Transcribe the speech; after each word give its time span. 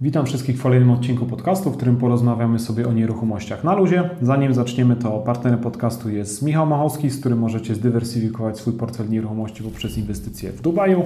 Witam 0.00 0.26
wszystkich 0.26 0.58
w 0.58 0.62
kolejnym 0.62 0.90
odcinku 0.90 1.26
podcastu, 1.26 1.70
w 1.70 1.76
którym 1.76 1.96
porozmawiamy 1.96 2.58
sobie 2.58 2.88
o 2.88 2.92
nieruchomościach 2.92 3.64
na 3.64 3.74
luzie. 3.74 4.10
Zanim 4.22 4.54
zaczniemy, 4.54 4.96
to 4.96 5.18
partnerem 5.18 5.58
podcastu 5.58 6.10
jest 6.10 6.42
Michał 6.42 6.66
Machowski, 6.66 7.10
z 7.10 7.20
którym 7.20 7.38
możecie 7.38 7.74
zdywersyfikować 7.74 8.58
swój 8.58 8.72
portfel 8.72 9.08
nieruchomości 9.08 9.62
poprzez 9.62 9.98
inwestycje 9.98 10.52
w 10.52 10.60
Dubaju, 10.60 11.02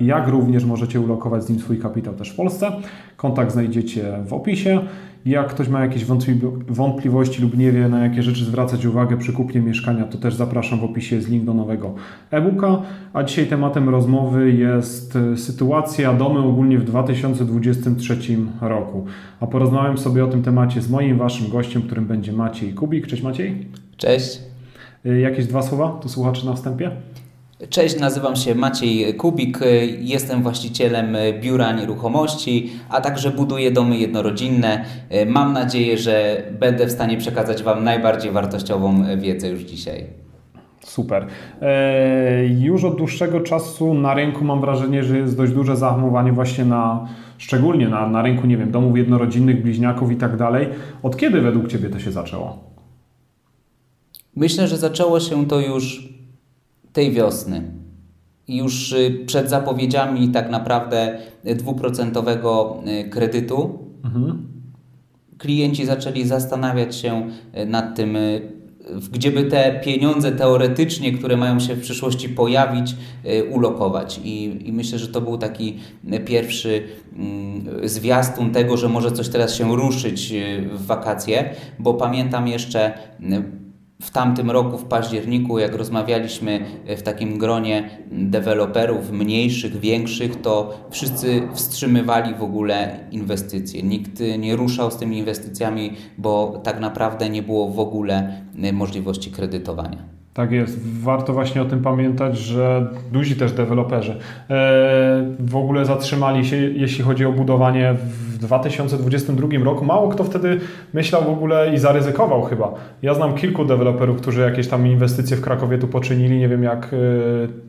jak 0.00 0.28
również 0.28 0.64
możecie 0.64 1.00
ulokować 1.00 1.44
z 1.44 1.48
nim 1.50 1.58
swój 1.58 1.78
kapitał 1.78 2.14
też 2.14 2.30
w 2.30 2.36
Polsce. 2.36 2.72
Kontakt 3.16 3.52
znajdziecie 3.52 4.18
w 4.26 4.32
opisie. 4.32 4.80
Jak 5.24 5.48
ktoś 5.48 5.68
ma 5.68 5.80
jakieś 5.80 6.04
wątpliwości 6.68 7.42
lub 7.42 7.56
nie 7.56 7.72
wie, 7.72 7.88
na 7.88 8.04
jakie 8.04 8.22
rzeczy 8.22 8.44
zwracać 8.44 8.86
uwagę 8.86 9.16
przy 9.16 9.32
kupnie 9.32 9.60
mieszkania, 9.60 10.04
to 10.04 10.18
też 10.18 10.34
zapraszam 10.34 10.80
w 10.80 10.84
opisie 10.84 11.16
jest 11.16 11.28
link 11.28 11.44
do 11.44 11.54
nowego 11.54 11.94
e-booka. 12.30 12.82
A 13.12 13.22
dzisiaj 13.22 13.46
tematem 13.46 13.88
rozmowy 13.88 14.52
jest 14.52 15.16
e, 15.16 15.36
sytuacja 15.36 16.14
domy 16.14 16.40
ogólnie 16.40 16.78
w 16.78 16.84
2023 16.84 18.16
roku. 18.60 19.04
A 19.40 19.46
porozmawiam 19.46 19.98
sobie 19.98 20.24
o 20.24 20.26
tym 20.26 20.42
temacie 20.42 20.82
z 20.82 20.90
moim 20.90 21.18
waszym 21.18 21.50
gościem, 21.50 21.82
którym 21.82 22.06
będzie 22.06 22.32
Maciej 22.32 22.74
Kubik. 22.74 23.06
Cześć 23.06 23.22
Maciej. 23.22 23.66
Cześć. 23.96 24.40
E, 25.04 25.20
jakieś 25.20 25.46
dwa 25.46 25.62
słowa 25.62 26.00
do 26.02 26.08
słuchaczy 26.08 26.46
na 26.46 26.54
wstępie? 26.54 26.90
Cześć, 27.70 28.00
nazywam 28.00 28.36
się 28.36 28.54
Maciej 28.54 29.14
Kubik, 29.14 29.58
jestem 30.00 30.42
właścicielem 30.42 31.16
biura 31.40 31.72
nieruchomości, 31.72 32.70
a 32.88 33.00
także 33.00 33.30
buduję 33.30 33.70
domy 33.70 33.98
jednorodzinne. 33.98 34.84
Mam 35.26 35.52
nadzieję, 35.52 35.98
że 35.98 36.42
będę 36.60 36.86
w 36.86 36.92
stanie 36.92 37.16
przekazać 37.16 37.62
Wam 37.62 37.84
najbardziej 37.84 38.32
wartościową 38.32 39.04
wiedzę 39.16 39.48
już 39.48 39.60
dzisiaj. 39.60 40.06
Super. 40.84 41.26
E, 41.62 42.46
już 42.46 42.84
od 42.84 42.96
dłuższego 42.96 43.40
czasu 43.40 43.94
na 43.94 44.14
rynku 44.14 44.44
mam 44.44 44.60
wrażenie, 44.60 45.04
że 45.04 45.18
jest 45.18 45.36
dość 45.36 45.52
duże 45.52 45.76
zahamowanie 45.76 46.32
właśnie 46.32 46.64
na, 46.64 47.08
szczególnie 47.38 47.88
na, 47.88 48.08
na 48.08 48.22
rynku, 48.22 48.46
nie 48.46 48.56
wiem, 48.56 48.70
domów 48.70 48.96
jednorodzinnych, 48.96 49.62
bliźniaków 49.62 50.12
i 50.12 50.16
tak 50.16 50.36
dalej. 50.36 50.68
Od 51.02 51.16
kiedy 51.16 51.40
według 51.40 51.68
Ciebie 51.68 51.88
to 51.88 51.98
się 51.98 52.12
zaczęło? 52.12 52.58
Myślę, 54.36 54.68
że 54.68 54.76
zaczęło 54.76 55.20
się 55.20 55.46
to 55.46 55.60
już 55.60 56.08
tej 56.92 57.12
wiosny. 57.12 57.62
Już 58.48 58.92
y, 58.92 59.24
przed 59.26 59.50
zapowiedziami 59.50 60.28
tak 60.28 60.50
naprawdę 60.50 61.18
dwuprocentowego 61.44 62.82
y, 63.06 63.08
kredytu 63.08 63.78
mhm. 64.04 64.48
klienci 65.38 65.86
zaczęli 65.86 66.24
zastanawiać 66.24 66.96
się 66.96 67.28
y, 67.58 67.66
nad 67.66 67.96
tym, 67.96 68.18
gdzie 69.12 69.30
by 69.30 69.44
te 69.44 69.80
pieniądze 69.84 70.32
teoretycznie, 70.32 71.12
które 71.12 71.36
mają 71.36 71.60
się 71.60 71.74
w 71.74 71.80
przyszłości 71.80 72.28
pojawić, 72.28 72.96
ulokować. 73.50 74.20
I, 74.24 74.68
I, 74.68 74.72
myślę, 74.72 74.98
że 74.98 75.08
to 75.08 75.20
był 75.20 75.38
taki 75.38 75.76
pierwszy 76.24 76.82
mm, 77.16 77.88
zwiastun 77.88 78.50
tego, 78.50 78.76
że 78.76 78.88
może 78.88 79.12
coś 79.12 79.28
teraz 79.28 79.54
się 79.54 79.76
ruszyć 79.76 80.32
w 80.72 80.86
wakacje, 80.86 81.54
bo 81.78 81.94
pamiętam 81.94 82.48
jeszcze 82.48 82.92
w 84.02 84.10
tamtym 84.10 84.50
roku, 84.50 84.78
w 84.78 84.84
październiku, 84.84 85.58
jak 85.58 85.74
rozmawialiśmy 85.74 86.64
e, 86.86 86.96
w 86.96 87.02
takim 87.02 87.38
gronie 87.38 87.90
deweloperów 88.10 89.10
mniejszych, 89.10 89.80
większych, 89.80 90.40
to 90.40 90.86
wszyscy 90.90 91.48
wstrzymywali 91.54 92.34
w 92.34 92.42
ogóle 92.42 93.00
inwestycje. 93.10 93.82
Nikt 93.82 94.22
nie 94.38 94.56
ruszał 94.56 94.90
z 94.90 94.96
tymi 94.96 95.18
inwestycjami, 95.18 95.92
bo 96.18 96.60
tak 96.64 96.80
naprawdę 96.80 97.30
nie 97.30 97.42
było 97.42 97.68
w 97.68 97.80
ogóle 97.80 98.42
e, 98.62 98.72
możliwości 98.72 99.30
kredytowania. 99.30 100.17
Tak 100.38 100.52
jest. 100.52 101.02
Warto 101.02 101.32
właśnie 101.32 101.62
o 101.62 101.64
tym 101.64 101.82
pamiętać, 101.82 102.38
że 102.38 102.86
duzi 103.12 103.36
też 103.36 103.52
deweloperzy 103.52 104.12
e, 104.12 104.16
w 105.38 105.56
ogóle 105.56 105.84
zatrzymali 105.84 106.46
się, 106.46 106.56
jeśli 106.56 107.04
chodzi 107.04 107.24
o 107.24 107.32
budowanie 107.32 107.94
w 107.94 108.38
2022 108.38 109.48
roku. 109.64 109.84
Mało 109.84 110.08
kto 110.08 110.24
wtedy 110.24 110.60
myślał 110.94 111.24
w 111.24 111.28
ogóle 111.28 111.74
i 111.74 111.78
zaryzykował 111.78 112.42
chyba. 112.42 112.74
Ja 113.02 113.14
znam 113.14 113.34
kilku 113.34 113.64
deweloperów, 113.64 114.20
którzy 114.20 114.40
jakieś 114.40 114.68
tam 114.68 114.86
inwestycje 114.86 115.36
w 115.36 115.40
Krakowie 115.40 115.78
tu 115.78 115.88
poczynili. 115.88 116.38
Nie 116.38 116.48
wiem 116.48 116.62
jak 116.62 116.84
e, 116.84 116.96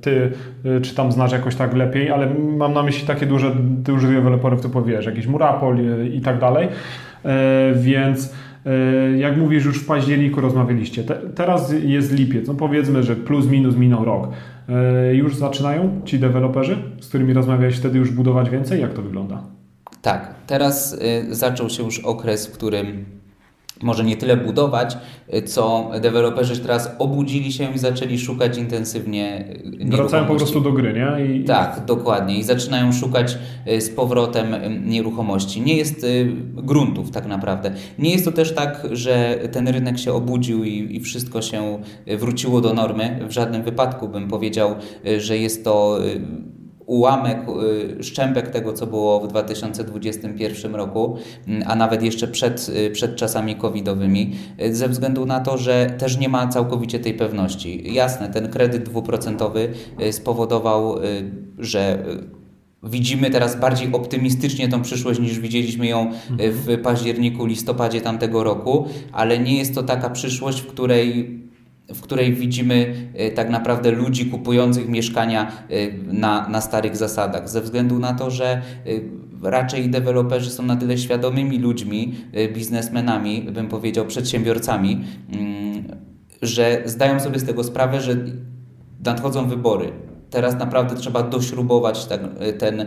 ty, 0.02 0.32
e, 0.66 0.82
czy 0.82 0.96
tam 0.96 1.12
znasz 1.12 1.32
jakoś 1.32 1.56
tak 1.56 1.74
lepiej, 1.74 2.12
ale 2.12 2.28
mam 2.58 2.74
na 2.74 2.84
myśli 2.84 3.08
takie 3.08 3.26
duże, 3.26 3.52
duże 3.60 4.08
deweloperów 4.08 4.62
typu 4.62 4.84
wiesz, 4.84 5.06
jakiś 5.06 5.28
Murapol 5.28 5.78
i 6.14 6.22
tak 6.22 6.40
dalej. 6.40 6.68
Więc 7.76 8.34
jak 9.18 9.38
mówisz, 9.38 9.66
już 9.66 9.80
w 9.80 9.86
październiku 9.86 10.42
rozmawialiście. 10.42 11.04
Te, 11.04 11.16
teraz 11.16 11.74
jest 11.84 12.12
lipiec, 12.12 12.48
no 12.48 12.54
powiedzmy, 12.54 13.04
że 13.04 13.16
plus 13.16 13.48
minus 13.48 13.76
minął 13.76 14.06
rok. 14.06 14.30
E, 14.70 15.16
już 15.16 15.36
zaczynają 15.36 16.02
ci 16.06 16.20
deweloperzy, 16.20 16.78
z 17.00 17.08
którymi 17.08 17.34
rozmawiałeś 17.34 17.78
wtedy 17.78 17.98
już 17.98 18.12
budować 18.12 18.50
więcej? 18.50 18.82
Jak 18.82 18.94
to 18.94 19.02
wygląda? 19.02 19.44
Tak, 20.02 20.36
teraz 20.48 20.94
y, 20.94 21.36
zaczął 21.36 21.70
się 21.70 21.84
już 21.84 22.00
okres, 22.00 22.48
w 22.48 22.52
którym 22.52 23.06
może 23.84 24.04
nie 24.04 24.18
tyle 24.18 24.38
budować, 24.38 24.98
co 25.46 25.92
deweloperzy 26.02 26.60
teraz 26.60 26.96
obudzili 27.00 27.52
się 27.52 27.74
i 27.74 27.78
zaczęli 27.78 28.20
szukać 28.20 28.58
intensywnie 28.58 29.46
Wracają 29.86 30.26
po 30.26 30.36
prostu 30.36 30.62
do 30.62 30.72
gry, 30.72 30.94
nie? 30.94 31.26
I... 31.26 31.44
Tak, 31.44 31.82
dokładnie. 31.86 32.38
I 32.38 32.44
zaczynają 32.44 32.94
szukać 32.94 33.38
e, 33.66 33.82
z 33.82 33.90
powrotem 33.90 34.56
nieruchomości. 34.86 35.62
Nie 35.62 35.76
jest 35.76 36.04
e, 36.04 36.08
gruntów 36.64 37.12
tak 37.12 37.26
naprawdę. 37.26 37.72
Nie 38.00 38.12
jest 38.12 38.26
to 38.26 38.32
też 38.32 38.56
tak, 38.56 38.88
że 38.92 39.40
ten 39.52 39.68
rynek 39.68 40.00
się 40.00 40.14
obudził 40.14 40.64
i, 40.64 40.96
i 40.96 41.00
wszystko 41.00 41.42
się 41.42 41.80
wróciło 42.18 42.62
do 42.62 42.74
normy. 42.74 43.20
W 43.28 43.32
żadnym 43.32 43.64
wypadku 43.64 44.08
bym 44.08 44.28
powiedział, 44.28 44.76
e, 45.06 45.20
że 45.20 45.38
jest 45.38 45.64
to 45.64 46.00
ułamek, 46.90 47.38
y, 48.00 48.04
szczępek 48.04 48.48
tego, 48.48 48.74
co 48.74 48.88
było 48.88 49.20
w 49.20 49.28
2021 49.28 50.76
roku, 50.76 51.18
mm, 51.48 51.64
a 51.68 51.76
nawet 51.76 52.04
jeszcze 52.04 52.28
przed, 52.28 52.70
y, 52.70 52.92
przed 52.92 53.16
czasami 53.16 53.56
covidowymi, 53.56 54.36
y, 54.62 54.76
ze 54.76 54.90
względu 54.90 55.26
na 55.26 55.40
to, 55.40 55.58
że 55.58 55.94
też 55.98 56.18
nie 56.18 56.30
ma 56.30 56.48
całkowicie 56.48 57.00
tej 57.00 57.14
pewności. 57.14 57.94
Jasne, 57.94 58.30
ten 58.30 58.50
kredyt 58.50 58.84
dwuprocentowy 58.84 59.70
spowodował, 60.12 60.96
że 61.58 62.04
widzimy 62.84 63.30
teraz 63.30 63.60
bardziej 63.60 63.92
optymistycznie 63.92 64.68
tą 64.68 64.82
przyszłość 64.82 65.20
niż 65.20 65.40
widzieliśmy 65.40 65.88
ją 65.88 66.12
w 66.40 66.78
październiku, 66.84 67.46
listopadzie 67.46 68.02
tamtego 68.02 68.44
roku, 68.44 68.86
ale 69.12 69.40
nie 69.40 69.58
jest 69.58 69.76
to 69.76 69.84
taka 69.84 70.10
przyszłość, 70.10 70.62
w 70.62 70.68
której 70.68 71.40
w 71.94 72.02
której 72.02 72.34
widzimy 72.34 72.96
e, 73.14 73.32
tak 73.32 73.50
naprawdę 73.50 73.92
ludzi 73.92 74.26
kupujących 74.26 74.90
mieszkania 74.90 75.52
e, 75.70 75.92
na, 76.14 76.50
na 76.50 76.62
starych 76.62 76.98
zasadach, 76.98 77.50
ze 77.50 77.62
względu 77.62 78.00
na 78.00 78.14
to, 78.14 78.32
że 78.32 78.46
e, 78.46 78.62
raczej 79.44 79.90
deweloperzy 79.90 80.50
są 80.50 80.64
na 80.64 80.76
tyle 80.76 80.98
świadomymi 80.98 81.60
ludźmi, 81.60 82.16
biznesmenami, 82.54 83.42
bym 83.42 83.68
powiedział 83.68 84.06
przedsiębiorcami, 84.06 85.04
mm, 85.32 85.84
że 86.42 86.82
zdają 86.86 87.20
sobie 87.20 87.40
z 87.40 87.46
tego 87.46 87.64
sprawę, 87.64 88.02
że 88.02 88.16
nadchodzą 89.06 89.50
wybory. 89.50 89.92
Teraz 90.30 90.60
naprawdę 90.60 90.96
trzeba 90.96 91.24
dośrubować 91.24 92.06
ten, 92.06 92.30
ten, 92.60 92.86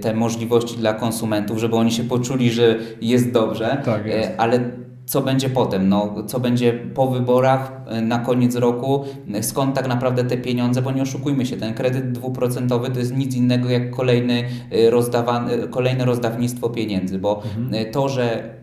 te 0.00 0.14
możliwości 0.14 0.76
dla 0.76 0.94
konsumentów, 0.94 1.58
żeby 1.58 1.76
oni 1.76 1.92
się 1.92 2.04
poczuli, 2.04 2.50
że 2.50 2.78
jest 3.00 3.32
dobrze, 3.32 3.82
tak 3.84 4.06
jest. 4.06 4.30
ale 4.38 4.60
co 5.10 5.22
będzie 5.22 5.50
potem, 5.50 5.88
no, 5.88 6.14
co 6.26 6.40
będzie 6.40 6.72
po 6.72 7.06
wyborach 7.06 7.72
e, 7.86 8.02
na 8.02 8.18
koniec 8.18 8.56
roku, 8.56 9.04
skąd 9.40 9.74
tak 9.74 9.88
naprawdę 9.88 10.24
te 10.24 10.36
pieniądze, 10.36 10.82
bo 10.82 10.90
nie 10.90 11.02
oszukujmy 11.02 11.46
się, 11.46 11.56
ten 11.56 11.74
kredyt 11.74 12.12
dwuprocentowy 12.12 12.90
to 12.90 12.98
jest 12.98 13.16
nic 13.16 13.34
innego 13.36 13.70
jak 13.70 13.90
kolejny 13.90 14.44
e, 14.70 14.90
rozdawany, 14.90 15.68
kolejne 15.68 16.04
rozdawnictwo 16.04 16.68
pieniędzy, 16.68 17.18
bo 17.18 17.42
mhm. 17.44 17.74
E, 17.74 17.90
to, 17.90 18.08
że 18.08 18.60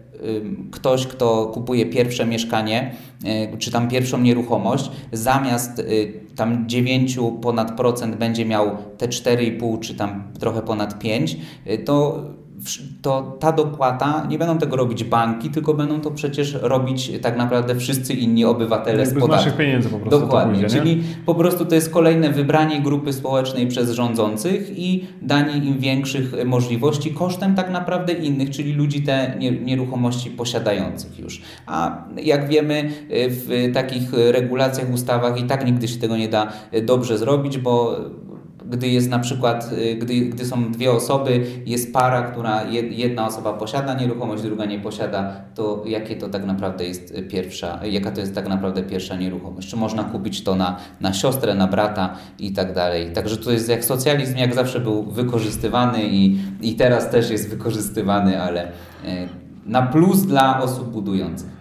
ktoś, 0.71 1.07
kto 1.07 1.45
kupuje 1.45 1.85
pierwsze 1.85 2.25
mieszkanie, 2.25 2.95
czy 3.59 3.71
tam 3.71 3.87
pierwszą 3.87 4.17
nieruchomość, 4.17 4.91
zamiast 5.11 5.81
tam 6.35 6.69
9 6.69 7.19
ponad 7.41 7.77
procent 7.77 8.15
będzie 8.15 8.45
miał 8.45 8.77
te 8.97 9.07
4,5 9.07 9.79
czy 9.79 9.95
tam 9.95 10.23
trochę 10.39 10.61
ponad 10.61 10.99
5, 10.99 11.37
to 11.85 12.23
to 13.01 13.37
ta 13.39 13.51
dopłata, 13.51 14.27
nie 14.29 14.37
będą 14.37 14.57
tego 14.57 14.75
robić 14.75 15.03
banki, 15.03 15.49
tylko 15.49 15.73
będą 15.73 16.01
to 16.01 16.11
przecież 16.11 16.57
robić 16.61 17.11
tak 17.21 17.37
naprawdę 17.37 17.75
wszyscy 17.75 18.13
inni 18.13 18.45
obywatele 18.45 18.99
Jakby 18.99 19.19
z 19.19 19.21
podatku. 19.21 19.35
naszych 19.35 19.57
pieniędzy 19.57 19.89
po 19.89 19.99
prostu 19.99 20.19
Dokładnie, 20.19 20.59
pójdzie, 20.59 20.77
czyli 20.79 21.03
po 21.25 21.35
prostu 21.35 21.65
to 21.65 21.75
jest 21.75 21.89
kolejne 21.89 22.29
wybranie 22.29 22.81
grupy 22.81 23.13
społecznej 23.13 23.67
przez 23.67 23.91
rządzących 23.91 24.79
i 24.79 25.05
danie 25.21 25.57
im 25.57 25.79
większych 25.79 26.33
możliwości 26.45 27.13
kosztem 27.13 27.55
tak 27.55 27.69
naprawdę 27.71 28.13
innych, 28.13 28.49
czyli 28.49 28.73
ludzi 28.73 29.01
te 29.03 29.35
nieruchomości 29.63 30.29
posiadających 30.29 31.19
już. 31.19 31.41
A 31.65 32.03
jak 32.23 32.47
wiemy 32.49 32.91
w 33.09 33.71
takich 33.73 34.13
regulacjach, 34.13 34.93
ustawach 34.93 35.39
i 35.39 35.43
tak 35.43 35.65
nigdy 35.65 35.87
się 35.87 35.99
tego 35.99 36.17
nie 36.17 36.27
da 36.29 36.51
dobrze 36.83 37.17
zrobić, 37.17 37.57
bo 37.57 37.97
gdy 38.65 38.87
jest 38.87 39.09
na 39.09 39.19
przykład, 39.19 39.69
gdy, 39.99 40.19
gdy 40.19 40.45
są 40.45 40.71
dwie 40.71 40.91
osoby, 40.91 41.45
jest 41.65 41.93
para, 41.93 42.21
która 42.21 42.63
jedna 42.89 43.27
osoba 43.27 43.53
posiada 43.53 43.93
nieruchomość, 43.93 44.43
druga 44.43 44.65
nie 44.65 44.79
posiada, 44.79 45.41
to 45.55 45.83
jakie 45.85 46.15
to 46.15 46.29
tak 46.29 46.45
naprawdę 46.45 46.85
jest 46.85 47.13
pierwsza, 47.29 47.85
jaka 47.85 48.11
to 48.11 48.19
jest 48.19 48.35
tak 48.35 48.49
naprawdę 48.49 48.83
pierwsza 48.83 49.15
nieruchomość? 49.15 49.69
Czy 49.69 49.75
można 49.75 50.03
kupić 50.03 50.43
to 50.43 50.55
na, 50.55 50.77
na 51.01 51.13
siostrę, 51.13 51.55
na 51.55 51.67
brata 51.67 52.15
i 52.39 52.51
tak 52.51 52.73
dalej. 52.73 53.13
Także 53.13 53.37
to 53.37 53.51
jest 53.51 53.69
jak 53.69 53.85
socjalizm, 53.85 54.37
jak 54.37 54.55
zawsze 54.55 54.79
był 54.79 55.03
wykorzystywany 55.03 56.03
i, 56.03 56.37
i 56.61 56.75
teraz 56.75 57.09
też 57.09 57.29
jest 57.29 57.49
wykorzystywany, 57.49 58.41
ale 58.41 58.71
na 59.65 59.81
plus 59.81 60.21
dla 60.21 60.61
osób 60.61 60.91
budujących. 60.91 61.56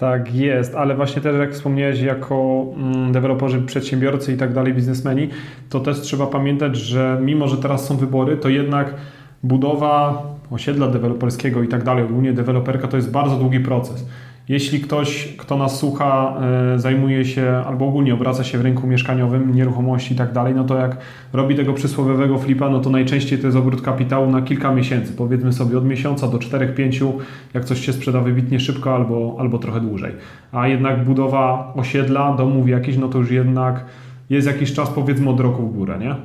Tak 0.00 0.34
jest, 0.34 0.74
ale 0.74 0.94
właśnie 0.94 1.22
też 1.22 1.38
jak 1.38 1.52
wspomniałeś, 1.52 2.00
jako 2.00 2.66
mm, 2.76 3.12
deweloperzy, 3.12 3.62
przedsiębiorcy 3.62 4.32
i 4.32 4.36
tak 4.36 4.52
dalej, 4.52 4.74
biznesmeni, 4.74 5.28
to 5.70 5.80
też 5.80 6.00
trzeba 6.00 6.26
pamiętać, 6.26 6.76
że 6.76 7.18
mimo, 7.22 7.48
że 7.48 7.56
teraz 7.56 7.86
są 7.86 7.96
wybory, 7.96 8.36
to 8.36 8.48
jednak 8.48 8.94
budowa 9.42 10.22
osiedla 10.50 10.88
deweloperskiego 10.88 11.62
i 11.62 11.68
tak 11.68 11.84
dalej, 11.84 12.04
ogólnie 12.04 12.32
deweloperka 12.32 12.88
to 12.88 12.96
jest 12.96 13.10
bardzo 13.10 13.36
długi 13.36 13.60
proces. 13.60 14.06
Jeśli 14.50 14.80
ktoś, 14.80 15.34
kto 15.36 15.56
nas 15.56 15.78
słucha, 15.78 16.36
e, 16.74 16.78
zajmuje 16.78 17.24
się 17.24 17.62
albo 17.66 17.86
ogólnie 17.86 18.14
obraca 18.14 18.44
się 18.44 18.58
w 18.58 18.60
rynku 18.60 18.86
mieszkaniowym, 18.86 19.54
nieruchomości 19.54 20.14
i 20.14 20.16
tak 20.16 20.32
dalej, 20.32 20.54
no 20.54 20.64
to 20.64 20.76
jak 20.76 20.96
robi 21.32 21.54
tego 21.54 21.72
przysłowiowego 21.72 22.38
flipa, 22.38 22.68
no 22.68 22.80
to 22.80 22.90
najczęściej 22.90 23.38
to 23.38 23.46
jest 23.46 23.58
obrót 23.58 23.82
kapitału 23.82 24.30
na 24.30 24.42
kilka 24.42 24.74
miesięcy, 24.74 25.12
powiedzmy 25.12 25.52
sobie 25.52 25.78
od 25.78 25.84
miesiąca 25.84 26.28
do 26.28 26.38
4-5, 26.38 27.12
jak 27.54 27.64
coś 27.64 27.86
się 27.86 27.92
sprzeda 27.92 28.20
wybitnie 28.20 28.60
szybko 28.60 28.94
albo, 28.94 29.36
albo 29.38 29.58
trochę 29.58 29.80
dłużej. 29.80 30.12
A 30.52 30.68
jednak 30.68 31.04
budowa 31.04 31.72
osiedla, 31.76 32.34
domów 32.36 32.68
jakichś, 32.68 32.98
no 32.98 33.08
to 33.08 33.18
już 33.18 33.30
jednak 33.30 33.84
jest 34.30 34.46
jakiś 34.46 34.72
czas 34.72 34.90
powiedzmy 34.90 35.30
od 35.30 35.40
roku 35.40 35.62
w 35.62 35.76
górę, 35.76 35.98
nie? 36.00 36.16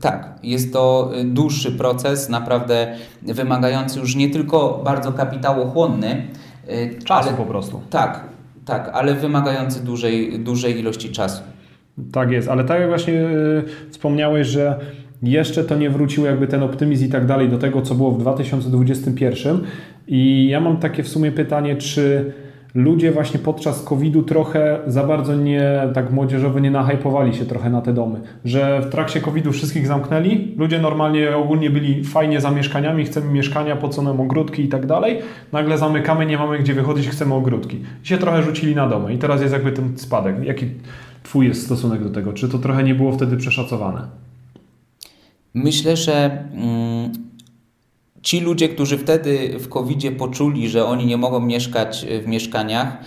Tak, 0.00 0.38
jest 0.42 0.72
to 0.72 1.12
dłuższy 1.24 1.72
proces, 1.72 2.28
naprawdę 2.28 2.96
wymagający 3.22 4.00
już 4.00 4.16
nie 4.16 4.30
tylko 4.30 4.80
bardzo 4.84 5.12
kapitałochłonny, 5.12 6.22
Y, 6.22 6.43
czasu 7.04 7.28
ale, 7.28 7.38
po 7.38 7.44
prostu. 7.44 7.80
Tak, 7.90 8.24
tak, 8.64 8.90
ale 8.92 9.14
wymagający 9.14 9.84
dużej, 9.84 10.38
dużej 10.38 10.80
ilości 10.80 11.10
czasu. 11.10 11.42
Tak 12.12 12.30
jest, 12.30 12.48
ale 12.48 12.64
tak 12.64 12.80
jak 12.80 12.88
właśnie 12.88 13.12
y, 13.12 13.62
wspomniałeś, 13.90 14.46
że 14.46 14.78
jeszcze 15.22 15.64
to 15.64 15.76
nie 15.76 15.90
wrócił 15.90 16.24
jakby 16.24 16.46
ten 16.46 16.62
optymizm 16.62 17.04
i 17.06 17.08
tak 17.08 17.26
dalej 17.26 17.48
do 17.48 17.58
tego, 17.58 17.82
co 17.82 17.94
było 17.94 18.10
w 18.10 18.18
2021 18.18 19.60
i 20.08 20.48
ja 20.48 20.60
mam 20.60 20.76
takie 20.76 21.02
w 21.02 21.08
sumie 21.08 21.32
pytanie, 21.32 21.76
czy 21.76 22.32
ludzie 22.74 23.12
właśnie 23.12 23.40
podczas 23.40 23.82
COVID-u 23.82 24.22
trochę 24.22 24.80
za 24.86 25.04
bardzo 25.04 25.36
nie, 25.36 25.62
tak 25.94 26.12
młodzieżowo 26.12 26.58
nie 26.58 26.70
nahypowali 26.70 27.34
się 27.34 27.44
trochę 27.44 27.70
na 27.70 27.80
te 27.80 27.92
domy. 27.92 28.20
Że 28.44 28.80
w 28.80 28.90
trakcie 28.90 29.20
COVID-u 29.20 29.52
wszystkich 29.52 29.86
zamknęli, 29.86 30.54
ludzie 30.56 30.78
normalnie 30.78 31.36
ogólnie 31.36 31.70
byli 31.70 32.04
fajnie 32.04 32.40
za 32.40 32.50
mieszkaniami, 32.50 33.04
chcemy 33.04 33.32
mieszkania, 33.32 33.76
po 33.76 33.88
co 33.88 34.02
nam 34.02 34.20
ogródki 34.20 34.62
i 34.62 34.68
tak 34.68 34.86
dalej. 34.86 35.18
Nagle 35.52 35.78
zamykamy, 35.78 36.26
nie 36.26 36.38
mamy 36.38 36.58
gdzie 36.58 36.74
wychodzić, 36.74 37.08
chcemy 37.08 37.34
ogródki. 37.34 37.76
I 38.04 38.06
się 38.06 38.18
trochę 38.18 38.42
rzucili 38.42 38.74
na 38.74 38.88
domy 38.88 39.14
i 39.14 39.18
teraz 39.18 39.40
jest 39.40 39.52
jakby 39.52 39.72
ten 39.72 39.98
spadek. 39.98 40.44
Jaki 40.44 40.66
Twój 41.22 41.46
jest 41.46 41.64
stosunek 41.64 42.02
do 42.02 42.10
tego? 42.10 42.32
Czy 42.32 42.48
to 42.48 42.58
trochę 42.58 42.84
nie 42.84 42.94
było 42.94 43.12
wtedy 43.12 43.36
przeszacowane? 43.36 44.08
Myślę, 45.54 45.96
że... 45.96 46.44
Mm 46.52 47.33
Ci 48.24 48.40
ludzie, 48.40 48.68
którzy 48.68 48.98
wtedy 48.98 49.58
w 49.58 49.68
covid 49.68 50.16
poczuli, 50.18 50.68
że 50.68 50.86
oni 50.86 51.06
nie 51.06 51.16
mogą 51.16 51.40
mieszkać 51.40 52.06
w 52.22 52.26
mieszkaniach, 52.26 52.98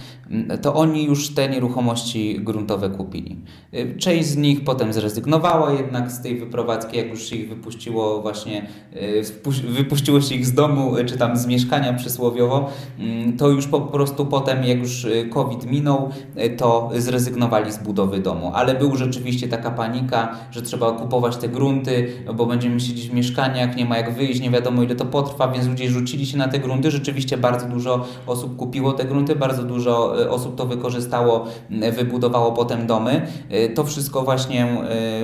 to 0.61 0.73
oni 0.73 1.05
już 1.05 1.29
te 1.33 1.49
nieruchomości 1.49 2.39
gruntowe 2.39 2.89
kupili. 2.89 3.37
Y, 3.73 3.95
część 3.99 4.27
z 4.27 4.37
nich 4.37 4.63
potem 4.63 4.93
zrezygnowała 4.93 5.73
jednak 5.73 6.11
z 6.11 6.21
tej 6.21 6.37
wyprowadzki, 6.39 6.97
jak 6.97 7.09
już 7.09 7.33
ich 7.33 7.49
wypuściło 7.49 8.21
właśnie, 8.21 8.67
y, 8.95 9.23
wypuściło 9.63 10.21
się 10.21 10.35
ich 10.35 10.45
z 10.45 10.53
domu, 10.53 10.97
y, 10.97 11.05
czy 11.05 11.17
tam 11.17 11.37
z 11.37 11.45
mieszkania 11.45 11.93
przysłowiowo, 11.93 12.69
mm, 12.99 13.37
to 13.37 13.49
już 13.49 13.67
po 13.67 13.81
prostu 13.81 14.25
potem, 14.25 14.63
jak 14.63 14.79
już 14.79 15.07
COVID 15.29 15.65
minął, 15.65 16.09
to 16.57 16.89
zrezygnowali 16.97 17.71
z 17.71 17.77
budowy 17.77 18.19
domu. 18.19 18.51
Ale 18.53 18.75
był 18.75 18.95
rzeczywiście 18.95 19.47
taka 19.47 19.71
panika, 19.71 20.35
że 20.51 20.61
trzeba 20.61 20.91
kupować 20.91 21.37
te 21.37 21.49
grunty, 21.49 22.07
bo 22.35 22.45
będziemy 22.45 22.79
siedzieć 22.79 23.09
w 23.09 23.13
mieszkaniach, 23.13 23.75
nie 23.75 23.85
ma 23.85 23.97
jak 23.97 24.15
wyjść, 24.15 24.41
nie 24.41 24.49
wiadomo 24.49 24.83
ile 24.83 24.95
to 24.95 25.05
potrwa, 25.05 25.47
więc 25.47 25.67
ludzie 25.67 25.89
rzucili 25.89 26.25
się 26.25 26.37
na 26.37 26.47
te 26.47 26.59
grunty. 26.59 26.91
Rzeczywiście 26.91 27.37
bardzo 27.37 27.65
dużo 27.65 28.05
osób 28.27 28.55
kupiło 28.55 28.93
te 28.93 29.05
grunty, 29.05 29.35
bardzo 29.35 29.63
dużo 29.63 30.16
osób 30.29 30.55
to 30.55 30.65
wykorzystało, 30.65 31.45
y, 31.83 31.91
wybudowało 31.91 32.51
potem 32.51 32.87
domy. 32.87 33.21
Y, 33.51 33.69
to 33.69 33.83
wszystko 33.83 34.21
właśnie, 34.21 34.67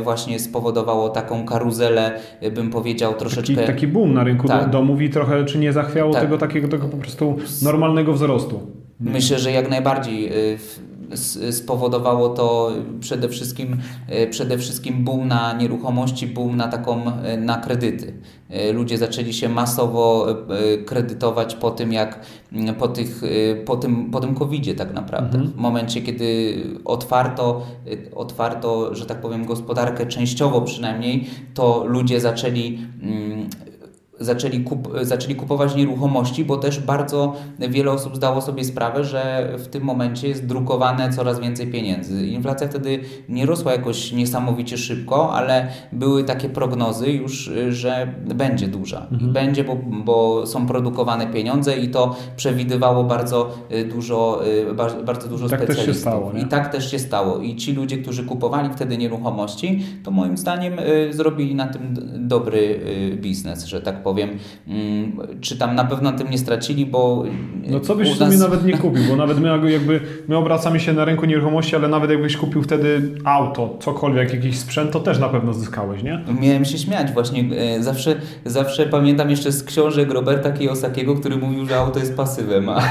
właśnie 0.04 0.40
spowodowało 0.40 1.10
taką 1.10 1.45
karuzelę, 1.45 2.19
bym 2.56 2.69
powiedział, 2.69 3.13
troszeczkę... 3.13 3.56
Taki, 3.56 3.68
taki 3.68 3.88
boom 3.88 4.13
na 4.13 4.24
rynku 4.24 4.48
tak. 4.48 4.69
domów 4.69 5.01
i 5.01 5.10
trochę 5.10 5.45
czy 5.45 5.57
nie 5.57 5.74
zachwiało 5.74 6.13
tak. 6.13 6.22
tego 6.22 6.38
takiego 6.38 6.68
tego 6.68 6.88
po 6.88 6.98
prostu 6.98 7.36
normalnego 7.62 8.13
wzrostu? 8.13 8.60
Myślę, 9.00 9.40
że 9.40 9.51
jak 9.51 9.69
najbardziej 9.69 10.31
spowodowało 11.51 12.30
to 12.30 12.71
przede 13.00 13.30
wszystkim, 13.30 13.77
e, 14.07 14.27
przede 14.27 14.57
wszystkim 14.57 15.04
boom 15.04 15.27
na 15.27 15.54
nieruchomości, 15.54 16.27
boom 16.27 16.57
na 16.57 16.68
taką, 16.68 17.21
e, 17.24 17.38
na 17.38 17.57
kredyty. 17.57 18.13
E, 18.50 18.71
ludzie 18.71 18.98
zaczęli 18.98 19.33
się 19.33 19.50
masowo 19.50 20.27
kredytować 20.86 21.56
po 21.56 21.71
tym, 21.71 21.94
jak 21.94 22.19
po, 22.80 22.88
tych, 22.88 23.21
po 23.65 23.75
tym, 23.75 24.12
po 24.12 24.19
tym 24.19 24.36
COVID-zie 24.36 24.75
tak 24.75 24.94
naprawdę. 24.94 25.38
Mhm. 25.38 25.54
W 25.54 25.56
momencie, 25.56 26.01
kiedy 26.01 26.56
otwarto, 26.86 27.65
otwarto, 28.15 28.95
że 28.95 29.06
tak 29.06 29.21
powiem, 29.21 29.45
gospodarkę 29.45 30.06
częściowo 30.06 30.62
przynajmniej, 30.62 31.27
to 31.54 31.86
ludzie 31.88 32.19
zaczęli 32.19 32.80
zaczęli, 34.25 34.64
kup, 34.64 34.90
zaczęli 35.02 35.36
kupować 35.36 35.75
nieruchomości, 35.75 36.46
bo 36.46 36.58
też 36.58 36.80
bardzo 36.80 37.34
wiele 37.60 37.92
osób 37.92 38.16
zdało 38.16 38.42
sobie 38.42 38.64
sprawę, 38.64 39.04
że 39.04 39.54
w 39.58 39.68
tym 39.68 39.84
momencie 39.84 40.28
jest 40.28 40.46
drukowane 40.46 41.14
coraz 41.14 41.40
więcej 41.40 41.68
pieniędzy. 41.68 42.28
Inflacja 42.28 42.68
wtedy 42.68 43.00
nie 43.30 43.46
rosła 43.46 43.72
jakoś 43.72 44.12
niesamowicie 44.12 44.78
szybko, 44.78 45.34
ale 45.34 45.68
były 45.92 46.24
takie 46.24 46.50
prognozy 46.50 47.12
już, 47.12 47.52
że 47.70 48.14
będzie 48.36 48.68
duża. 48.68 49.08
Mhm. 49.12 49.30
I 49.30 49.34
będzie, 49.34 49.64
bo, 49.64 49.75
bo 50.06 50.48
są 50.48 50.68
produkowane 50.68 51.28
pieniądze 51.28 51.78
i 51.78 51.90
to 51.90 52.16
przewidywało 52.36 53.04
bardzo 53.04 53.58
dużo, 53.90 54.42
bardzo 55.06 55.28
dużo 55.28 55.50
tak 55.50 55.64
specjalistów. 55.64 55.98
Stało, 55.98 56.31
I 56.31 56.46
tak 56.46 56.72
też 56.72 56.92
się 56.92 57.00
stało. 57.00 57.40
I 57.40 57.56
ci 57.56 57.74
ludzie, 57.74 57.98
którzy 57.98 58.24
kupowali 58.24 58.70
wtedy 58.70 58.98
nieruchomości, 58.98 59.86
to 60.04 60.12
moim 60.12 60.38
zdaniem 60.38 60.80
y, 60.80 61.14
zrobili 61.14 61.56
na 61.56 61.68
tym 61.68 61.96
dobry 62.28 62.60
y, 63.14 63.18
biznes, 63.18 63.66
że 63.66 63.81
tak 63.81 64.04
powiem, 64.04 64.12
mm, 64.21 65.18
czy 65.42 65.57
tam 65.57 65.75
na 65.75 65.83
pewno 65.83 66.04
na 66.04 66.18
tym 66.18 66.30
nie 66.30 66.38
stracili, 66.38 66.86
bo... 66.86 67.24
No 67.68 67.80
co 67.80 67.95
byś 67.95 68.19
nas... 68.19 68.36
w 68.36 68.39
nawet 68.39 68.65
nie 68.65 68.77
kupił, 68.77 69.04
bo 69.10 69.15
nawet 69.15 69.39
my 69.39 69.71
jakby, 69.71 70.00
my 70.27 70.38
obracamy 70.38 70.80
się 70.80 70.94
na 70.94 71.06
rynku 71.06 71.25
nieruchomości, 71.25 71.75
ale 71.75 71.88
nawet 71.88 72.12
jakbyś 72.12 72.38
kupił 72.38 72.63
wtedy 72.63 73.01
auto, 73.24 73.77
cokolwiek, 73.80 74.33
jakiś 74.33 74.57
sprzęt, 74.57 74.92
to 74.92 75.00
też 75.00 75.19
na 75.19 75.30
pewno 75.30 75.54
zyskałeś, 75.54 76.04
nie? 76.04 76.24
Miałem 76.42 76.65
się 76.65 76.77
śmiać 76.77 77.12
właśnie, 77.12 77.45
e, 77.57 77.83
zawsze, 77.83 78.15
zawsze 78.45 78.86
pamiętam 78.86 79.30
jeszcze 79.30 79.51
z 79.51 79.63
książek 79.63 80.12
Roberta 80.12 80.51
Kiyosakiego, 80.51 81.15
który 81.15 81.38
mówił, 81.38 81.65
że 81.65 81.77
auto 81.77 82.00
jest 82.00 82.17
pasywem, 82.17 82.70
a, 82.70 82.82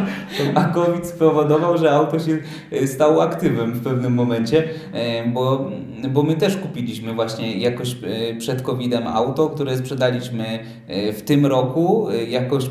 a 0.60 0.64
COVID 0.64 1.06
spowodował, 1.06 1.78
że 1.78 1.90
auto 1.90 2.18
się 2.18 2.38
e, 2.72 2.86
stało 2.86 3.22
aktywem 3.22 3.72
w 3.72 3.84
pewnym 3.84 4.14
momencie, 4.14 4.64
e, 4.92 5.28
bo, 5.28 5.70
bo 6.10 6.22
my 6.22 6.36
też 6.36 6.56
kupiliśmy 6.56 7.14
właśnie 7.14 7.58
jakoś 7.58 7.96
przed 8.38 8.62
COVID-em 8.62 9.06
auto, 9.06 9.48
które 9.48 9.76
sprzedaliśmy 9.76 10.58
w 10.88 11.22
tym 11.22 11.46
roku 11.46 12.08
e, 12.10 12.24
jakoś 12.24 12.68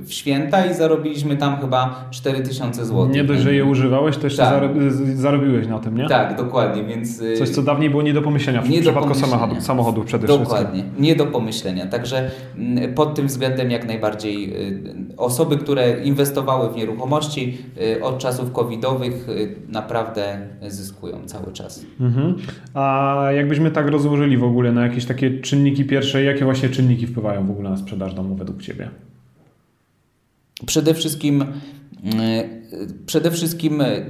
w 0.00 0.12
święta 0.12 0.66
i 0.66 0.74
zarobiliśmy 0.74 1.36
tam 1.36 1.56
chyba 1.56 2.08
4000 2.10 2.84
zł. 2.84 3.08
Nie 3.08 3.24
dość, 3.24 3.40
że 3.40 3.54
je 3.54 3.64
używałeś, 3.64 4.16
to 4.16 4.26
jeszcze 4.26 4.42
tak. 4.42 4.62
zarobiłeś 5.14 5.66
na 5.66 5.78
tym, 5.78 5.96
nie? 5.96 6.08
Tak, 6.08 6.36
dokładnie, 6.36 6.84
więc... 6.84 7.22
E, 7.22 7.36
Coś, 7.36 7.48
co 7.48 7.62
dawniej 7.62 7.90
było 7.90 8.02
nie 8.02 8.12
do 8.12 8.22
pomyślenia 8.22 8.62
w 8.62 8.70
nie 8.70 8.80
przypadku 8.80 9.14
samochodu, 9.14 9.60
samochodów 9.60 10.04
przede 10.06 10.26
dokładnie, 10.26 10.46
wszystkim. 10.46 10.76
Dokładnie, 10.76 11.08
nie 11.08 11.16
do 11.16 11.26
pomyślenia. 11.26 11.86
Także 11.86 12.30
mm, 12.58 12.94
pod 12.94 13.14
tym 13.14 13.26
względem 13.26 13.70
jak 13.70 13.86
najbardziej 13.86 14.54
osoby, 15.16 15.56
które 15.56 16.02
inwestowały 16.04 16.72
w 16.72 16.76
nieruchomości 16.76 17.58
od 18.02 18.18
czasów 18.18 18.52
covidowych 18.52 19.26
naprawdę 19.68 20.38
zyskują 20.68 21.16
cały 21.26 21.52
czas. 21.52 21.86
Mhm. 22.00 22.36
A 22.74 23.26
jakbyśmy 23.34 23.70
tak 23.70 23.88
rozłożyli 23.88 24.36
w 24.36 24.44
ogóle 24.44 24.72
na 24.72 24.82
jakieś 24.82 25.04
takie 25.04 25.40
czynniki 25.40 25.84
pierwsze, 25.84 26.22
jakie 26.22 26.44
właśnie 26.44 26.68
czynniki 26.72 27.06
wpływają 27.06 27.46
w 27.46 27.50
ogóle 27.50 27.70
na 27.70 27.76
sprzedaż 27.76 28.14
domu 28.14 28.34
według 28.34 28.62
Ciebie? 28.62 28.90
Przede 30.66 30.94
wszystkim, 30.94 31.42
e, 31.42 32.48
przede 33.06 33.30
wszystkim 33.30 33.80
e, 33.80 34.06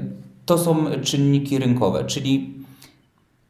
to 0.47 0.59
są 0.59 0.87
czynniki 1.02 1.59
rynkowe, 1.59 2.04
czyli 2.04 2.54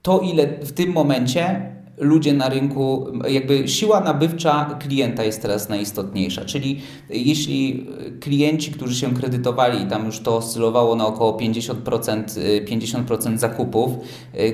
to, 0.02 0.20
ile 0.20 0.46
w 0.64 0.72
tym 0.72 0.92
momencie 0.92 1.71
ludzie 2.02 2.32
na 2.32 2.48
rynku, 2.48 3.06
jakby 3.28 3.68
siła 3.68 4.00
nabywcza 4.00 4.78
klienta 4.80 5.24
jest 5.24 5.42
teraz 5.42 5.68
najistotniejsza. 5.68 6.44
Czyli 6.44 6.80
jeśli 7.10 7.86
klienci, 8.20 8.70
którzy 8.70 8.94
się 8.94 9.14
kredytowali, 9.14 9.86
tam 9.86 10.06
już 10.06 10.20
to 10.20 10.36
oscylowało 10.36 10.96
na 10.96 11.06
około 11.06 11.38
50%, 11.38 12.24
50% 12.64 13.36
zakupów, 13.38 13.90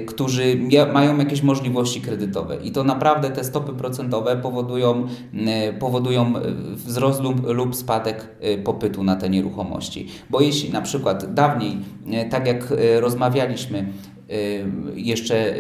którzy 0.07 0.61
mają 0.93 1.19
jakieś 1.19 1.43
możliwości 1.43 2.01
kredytowe 2.01 2.57
i 2.65 2.71
to 2.71 2.85
naprawdę 2.85 3.31
te 3.31 3.45
stopy 3.45 3.73
procentowe 3.73 4.37
powodują, 4.37 5.07
powodują 5.79 6.33
wzrost 6.75 7.23
lub, 7.23 7.47
lub 7.47 7.77
spadek 7.77 8.29
popytu 8.65 9.05
na 9.05 9.17
te 9.17 9.31
nieruchomości. 9.31 10.07
Bo 10.31 10.41
jeśli 10.41 10.71
na 10.71 10.83
przykład 10.83 11.35
dawniej, 11.35 11.77
tak 12.31 12.47
jak 12.47 12.75
rozmawialiśmy, 13.01 13.93
jeszcze 14.95 15.55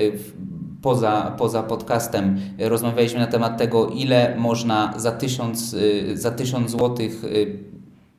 poza, 0.82 1.34
poza 1.38 1.62
podcastem 1.62 2.40
rozmawialiśmy 2.58 3.20
na 3.20 3.26
temat 3.26 3.58
tego, 3.58 3.88
ile 3.88 4.36
można 4.38 4.94
za 4.96 5.12
tysiąc, 5.12 5.76
za 6.14 6.30
tysiąc 6.30 6.70
złotych 6.70 7.24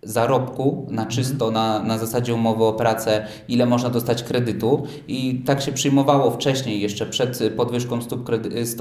zarobku 0.04 0.88
na 0.89 1.06
czysto, 1.06 1.51
na, 1.51 1.84
na 1.84 1.98
zasadzie 1.98 2.34
umowy 2.34 2.63
o 2.63 2.74
pracę, 2.74 3.25
ile 3.48 3.66
można 3.66 3.89
dostać 3.89 4.24
kredytu 4.24 4.84
i 5.08 5.42
tak 5.46 5.62
się 5.62 5.72
przyjmowało 5.72 6.32
wcześniej, 6.32 6.82
jeszcze 6.82 7.06
przed 7.06 7.39
podwyżką 7.58 8.01
stóp, 8.01 8.30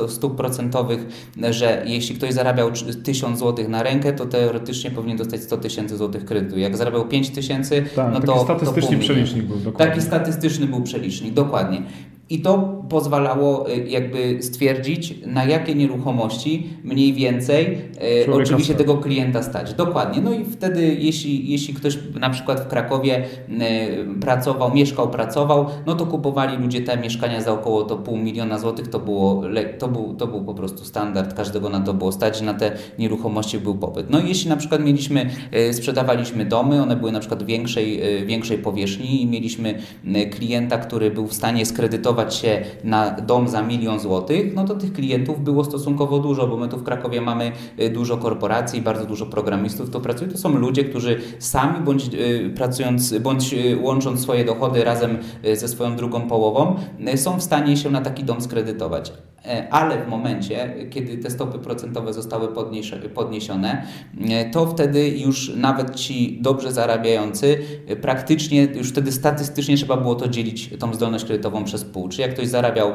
stóp 0.09 0.37
procentowych, 0.37 1.33
że 1.51 1.83
jeśli 1.87 2.17
ktoś 2.17 2.33
zarabiał 2.33 2.71
1000 3.03 3.39
zł 3.39 3.69
na 3.69 3.83
rękę, 3.83 4.13
to 4.13 4.27
teoretycznie 4.27 4.91
powinien 4.91 5.17
dostać 5.17 5.43
100 5.43 5.57
tysięcy 5.57 5.97
złotych 5.97 6.25
kredytu. 6.25 6.59
Jak 6.59 6.77
zarabiał 6.77 7.09
5 7.09 7.31
tysięcy, 7.31 7.85
tak, 7.97 8.13
no 8.13 8.21
to... 8.21 8.33
Taki 8.33 8.45
statystyczny 8.45 8.97
to 8.97 9.03
przelicznik 9.03 9.45
był, 9.45 9.57
dokładnie. 9.57 9.87
Taki 9.87 10.03
statystyczny 10.07 10.67
był 10.67 10.83
przelicznik, 10.83 11.35
dokładnie. 11.35 11.83
I 12.31 12.41
to 12.41 12.83
pozwalało 12.89 13.71
y, 13.71 13.89
jakby 13.89 14.43
stwierdzić, 14.43 15.15
na 15.27 15.45
jakie 15.45 15.75
nieruchomości 15.75 16.67
mniej 16.85 17.13
więcej 17.13 17.79
e, 18.27 18.33
oczywiście 18.33 18.65
stać. 18.65 18.79
tego 18.79 18.97
klienta 18.97 19.43
stać. 19.43 19.75
Dokładnie. 19.75 20.23
No 20.23 20.33
i 20.33 20.45
wtedy, 20.45 20.97
jeśli, 20.99 21.51
jeśli 21.51 21.75
ktoś 21.75 21.99
na 22.21 22.31
przykład 22.31 22.61
w 22.61 22.67
Krakowie 22.67 23.25
e, 23.61 24.21
pracował, 24.21 24.75
mieszkał, 24.75 25.11
pracował, 25.11 25.67
no 25.87 25.95
to 25.95 26.07
kupowali 26.07 26.57
ludzie 26.57 26.81
te 26.81 26.97
mieszkania 26.97 27.41
za 27.41 27.53
około 27.53 27.83
to 27.83 27.97
pół 27.97 28.17
miliona 28.17 28.59
złotych. 28.59 28.89
To, 28.89 28.99
było, 28.99 29.43
to, 29.79 29.89
był, 29.89 30.15
to 30.15 30.27
był 30.27 30.45
po 30.45 30.55
prostu 30.55 30.85
standard, 30.85 31.35
każdego 31.35 31.69
na 31.69 31.81
to 31.81 31.95
było 31.95 32.13
stać, 32.13 32.41
na 32.41 32.55
te 32.55 32.73
nieruchomości 32.99 33.59
był 33.59 33.75
popyt. 33.75 34.11
No 34.11 34.21
i 34.21 34.29
jeśli 34.29 34.51
na 34.51 34.57
przykład 34.57 34.85
mieliśmy, 34.85 35.31
sprzedawaliśmy 35.73 36.45
domy, 36.45 36.83
one 36.83 36.97
były 36.97 37.13
na 37.13 37.21
przykład 37.21 37.43
większej, 37.43 38.01
większej 38.27 38.59
powierzchni 38.59 39.23
i 39.23 39.27
mieliśmy 39.27 39.79
klienta, 40.31 40.79
który 40.79 41.11
był 41.11 41.27
w 41.27 41.35
stanie 41.35 41.67
skredytować 41.67 42.18
się 42.31 42.65
na 42.85 43.11
dom 43.11 43.49
za 43.49 43.63
milion 43.63 44.01
złotych, 44.01 44.55
no 44.55 44.65
to 44.65 44.75
tych 44.75 44.93
klientów 44.93 45.45
było 45.45 45.65
stosunkowo 45.65 46.19
dużo, 46.19 46.47
bo 46.47 46.57
my 46.57 46.69
tu 46.69 46.77
w 46.77 46.85
Krakowie 46.85 47.21
mamy 47.21 47.53
y, 47.81 47.91
dużo 47.91 48.17
korporacji, 48.17 48.83
bardzo 48.83 49.05
dużo 49.05 49.27
programistów, 49.27 49.91
to 49.91 50.01
pracują. 50.01 50.31
To 50.31 50.39
są 50.39 50.59
ludzie, 50.59 50.85
którzy 50.85 51.21
sami 51.39 51.81
bądź 51.81 52.15
y, 52.15 52.53
pracując, 52.57 53.19
bądź 53.19 53.55
y, 53.55 53.79
łącząc 53.83 54.21
swoje 54.21 54.45
dochody 54.45 54.85
razem 54.85 55.19
ze 55.55 55.69
swoją 55.69 55.97
drugą 55.97 56.29
połową, 56.29 56.77
są 57.17 57.39
w 57.39 57.43
stanie 57.43 57.77
się 57.77 57.91
na 57.91 58.01
taki 58.01 58.25
dom 58.25 58.41
skredytować. 58.41 59.13
E, 59.47 59.73
ale 59.73 60.05
w 60.05 60.09
momencie, 60.09 60.75
kiedy 60.91 61.19
te 61.19 61.31
stopy 61.31 61.59
procentowe 61.59 62.13
zostały 62.13 62.49
podniesione, 63.15 63.87
e, 64.31 64.51
to 64.51 64.67
wtedy 64.67 65.09
już 65.09 65.53
nawet 65.57 65.95
ci 65.95 66.39
dobrze 66.41 66.73
zarabiający 66.73 67.59
e, 67.87 67.97
praktycznie, 67.97 68.65
już 68.65 68.89
wtedy 68.89 69.13
statystycznie 69.13 69.77
trzeba 69.77 69.97
było 69.97 70.15
to 70.15 70.29
dzielić, 70.29 70.71
tą 70.79 70.95
zdolność 70.95 71.25
kredytową 71.25 71.65
przez 71.65 71.85
pół. 71.85 72.09
Czyli 72.09 72.23
jak 72.23 72.35
ktoś 72.35 72.49
zarabiał 72.49 72.91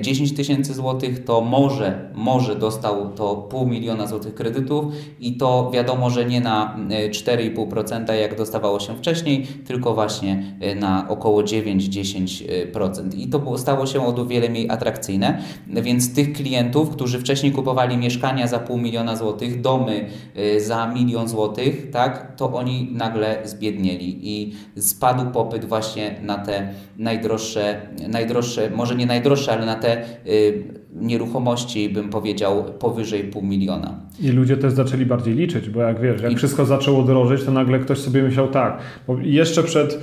10 0.00 0.34
tysięcy 0.34 0.74
złotych, 0.74 1.24
to 1.24 1.40
może, 1.40 2.10
może 2.14 2.56
dostał 2.56 3.12
to 3.12 3.36
pół 3.36 3.66
miliona 3.66 4.06
złotych 4.06 4.34
kredytów 4.34 4.84
i 5.20 5.36
to 5.36 5.70
wiadomo, 5.74 6.10
że 6.10 6.24
nie 6.24 6.40
na 6.40 6.76
4,5% 6.88 8.12
jak 8.12 8.36
dostawało 8.36 8.80
się 8.80 8.96
wcześniej, 8.96 9.46
tylko 9.66 9.94
właśnie 9.94 10.42
na 10.76 11.08
około 11.08 11.42
9-10%. 11.42 13.14
I 13.14 13.28
to 13.28 13.58
stało 13.58 13.86
się 13.86 14.06
o 14.06 14.26
wiele 14.26 14.48
mniej 14.48 14.70
atrakcyjne. 14.70 15.42
Więc 15.82 16.14
tych 16.14 16.32
klientów, 16.32 16.90
którzy 16.90 17.18
wcześniej 17.18 17.52
kupowali 17.52 17.96
mieszkania 17.96 18.46
za 18.46 18.58
pół 18.58 18.78
miliona 18.78 19.16
złotych, 19.16 19.60
domy 19.60 20.06
y, 20.38 20.60
za 20.60 20.86
milion 20.86 21.28
złotych, 21.28 21.90
tak, 21.90 22.36
to 22.36 22.52
oni 22.52 22.88
nagle 22.92 23.38
zbiednieli 23.44 24.18
i 24.22 24.52
spadł 24.76 25.30
popyt 25.30 25.64
właśnie 25.64 26.14
na 26.22 26.38
te 26.38 26.68
najdroższe, 26.98 27.80
najdroższe 28.08 28.70
może 28.70 28.96
nie 28.96 29.06
najdroższe, 29.06 29.52
ale 29.52 29.66
na 29.66 29.74
te 29.74 30.02
y, 30.26 30.80
nieruchomości, 30.94 31.88
bym 31.88 32.10
powiedział, 32.10 32.64
powyżej 32.78 33.24
pół 33.24 33.42
miliona. 33.42 33.94
I 34.20 34.28
ludzie 34.28 34.56
też 34.56 34.72
zaczęli 34.72 35.06
bardziej 35.06 35.34
liczyć, 35.34 35.70
bo 35.70 35.80
jak 35.80 36.00
wiesz, 36.00 36.22
jak 36.22 36.32
I... 36.32 36.36
wszystko 36.36 36.64
zaczęło 36.64 37.02
drożyć, 37.02 37.44
to 37.44 37.52
nagle 37.52 37.78
ktoś 37.78 37.98
sobie 37.98 38.22
myślał 38.22 38.48
tak, 38.48 38.78
bo 39.06 39.18
jeszcze 39.18 39.62
przed 39.62 39.98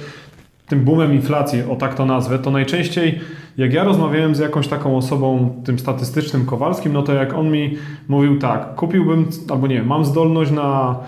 tym 0.67 0.85
boomem 0.85 1.13
inflacji, 1.13 1.61
o 1.69 1.75
tak 1.75 1.95
to 1.95 2.05
nazwę, 2.05 2.39
to 2.39 2.51
najczęściej 2.51 3.19
jak 3.57 3.73
ja 3.73 3.83
rozmawiałem 3.83 4.35
z 4.35 4.39
jakąś 4.39 4.67
taką 4.67 4.97
osobą, 4.97 5.53
tym 5.65 5.79
statystycznym 5.79 6.45
Kowalskim, 6.45 6.93
no 6.93 7.03
to 7.03 7.13
jak 7.13 7.33
on 7.33 7.51
mi 7.51 7.77
mówił 8.07 8.39
tak, 8.39 8.75
kupiłbym, 8.75 9.27
albo 9.49 9.67
nie, 9.67 9.83
mam 9.83 10.05
zdolność 10.05 10.51
na 10.51 10.99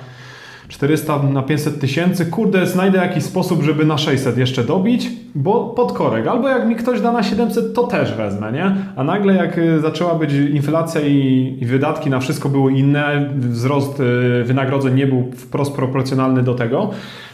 400 0.69 1.23
na 1.23 1.43
500 1.43 1.79
tysięcy, 1.79 2.25
kurde, 2.25 2.67
znajdę 2.67 2.97
jakiś 2.97 3.23
sposób, 3.23 3.63
żeby 3.63 3.85
na 3.85 3.97
600 3.97 4.37
jeszcze 4.37 4.63
dobić, 4.63 5.09
bo 5.35 5.69
pod 5.69 5.93
korek. 5.93 6.27
Albo 6.27 6.49
jak 6.49 6.67
mi 6.67 6.75
ktoś 6.75 7.01
da 7.01 7.11
na 7.11 7.23
700, 7.23 7.73
to 7.73 7.83
też 7.83 8.13
wezmę, 8.13 8.51
nie? 8.51 8.75
A 8.95 9.03
nagle 9.03 9.35
jak 9.35 9.57
y, 9.57 9.79
zaczęła 9.79 10.15
być 10.15 10.33
inflacja 10.33 11.01
i, 11.01 11.57
i 11.61 11.65
wydatki 11.65 12.09
na 12.09 12.19
wszystko 12.19 12.49
były 12.49 12.73
inne, 12.73 13.29
wzrost 13.35 13.99
y, 13.99 14.43
wynagrodzeń 14.43 14.95
nie 14.95 15.07
był 15.07 15.31
wprost 15.35 15.75
proporcjonalny 15.75 16.43
do 16.43 16.53
tego, 16.53 16.89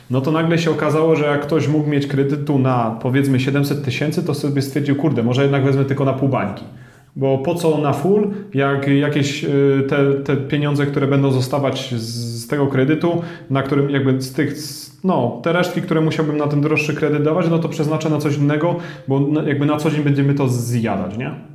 no 0.10 0.22
to 0.22 0.32
nagle 0.32 0.58
się 0.58 0.72
okazało, 0.72 1.16
że 1.16 1.26
jak 1.26 1.42
ktoś 1.42 1.68
mógł 1.68 1.90
mieć 1.90 2.08
kredytu 2.08 2.60
na 2.60 2.98
powiedzmy 3.02 3.40
700 3.40 3.84
tysięcy, 3.84 4.24
to 4.24 4.34
sobie 4.34 4.62
stwierdził, 4.62 4.96
kurde, 4.96 5.24
może 5.24 5.42
jednak 5.42 5.66
wezmę 5.66 5.86
tylko 5.86 6.06
na 6.06 6.14
pół 6.14 6.30
bańki. 6.30 6.64
Bo 7.16 7.38
po 7.38 7.56
co 7.56 7.78
na 7.78 7.94
full, 7.94 8.28
jak 8.54 8.88
jakieś 8.88 9.44
y, 9.44 9.84
te, 9.90 10.14
te 10.14 10.38
pieniądze, 10.38 10.86
które 10.86 11.08
będą 11.08 11.32
zostawać 11.32 11.94
z 11.96 12.48
tego 12.48 12.68
kredytu, 12.68 13.22
na 13.50 13.64
którym 13.64 13.90
jakby 13.90 14.22
z 14.22 14.34
tych, 14.34 14.56
no, 15.04 15.40
te 15.44 15.54
resztki, 15.54 15.82
które 15.82 16.02
musiałbym 16.02 16.38
na 16.38 16.48
ten 16.48 16.62
droższy 16.62 16.94
kredyt 16.94 17.24
dawać, 17.24 17.50
no 17.50 17.60
to 17.60 17.70
przeznaczę 17.70 18.10
na 18.10 18.18
coś 18.18 18.38
innego, 18.38 18.76
bo 19.08 19.22
jakby 19.46 19.66
na 19.66 19.78
co 19.78 19.92
dzień 19.92 20.04
będziemy 20.04 20.34
to 20.34 20.50
zjadać, 20.50 21.18
nie? 21.18 21.55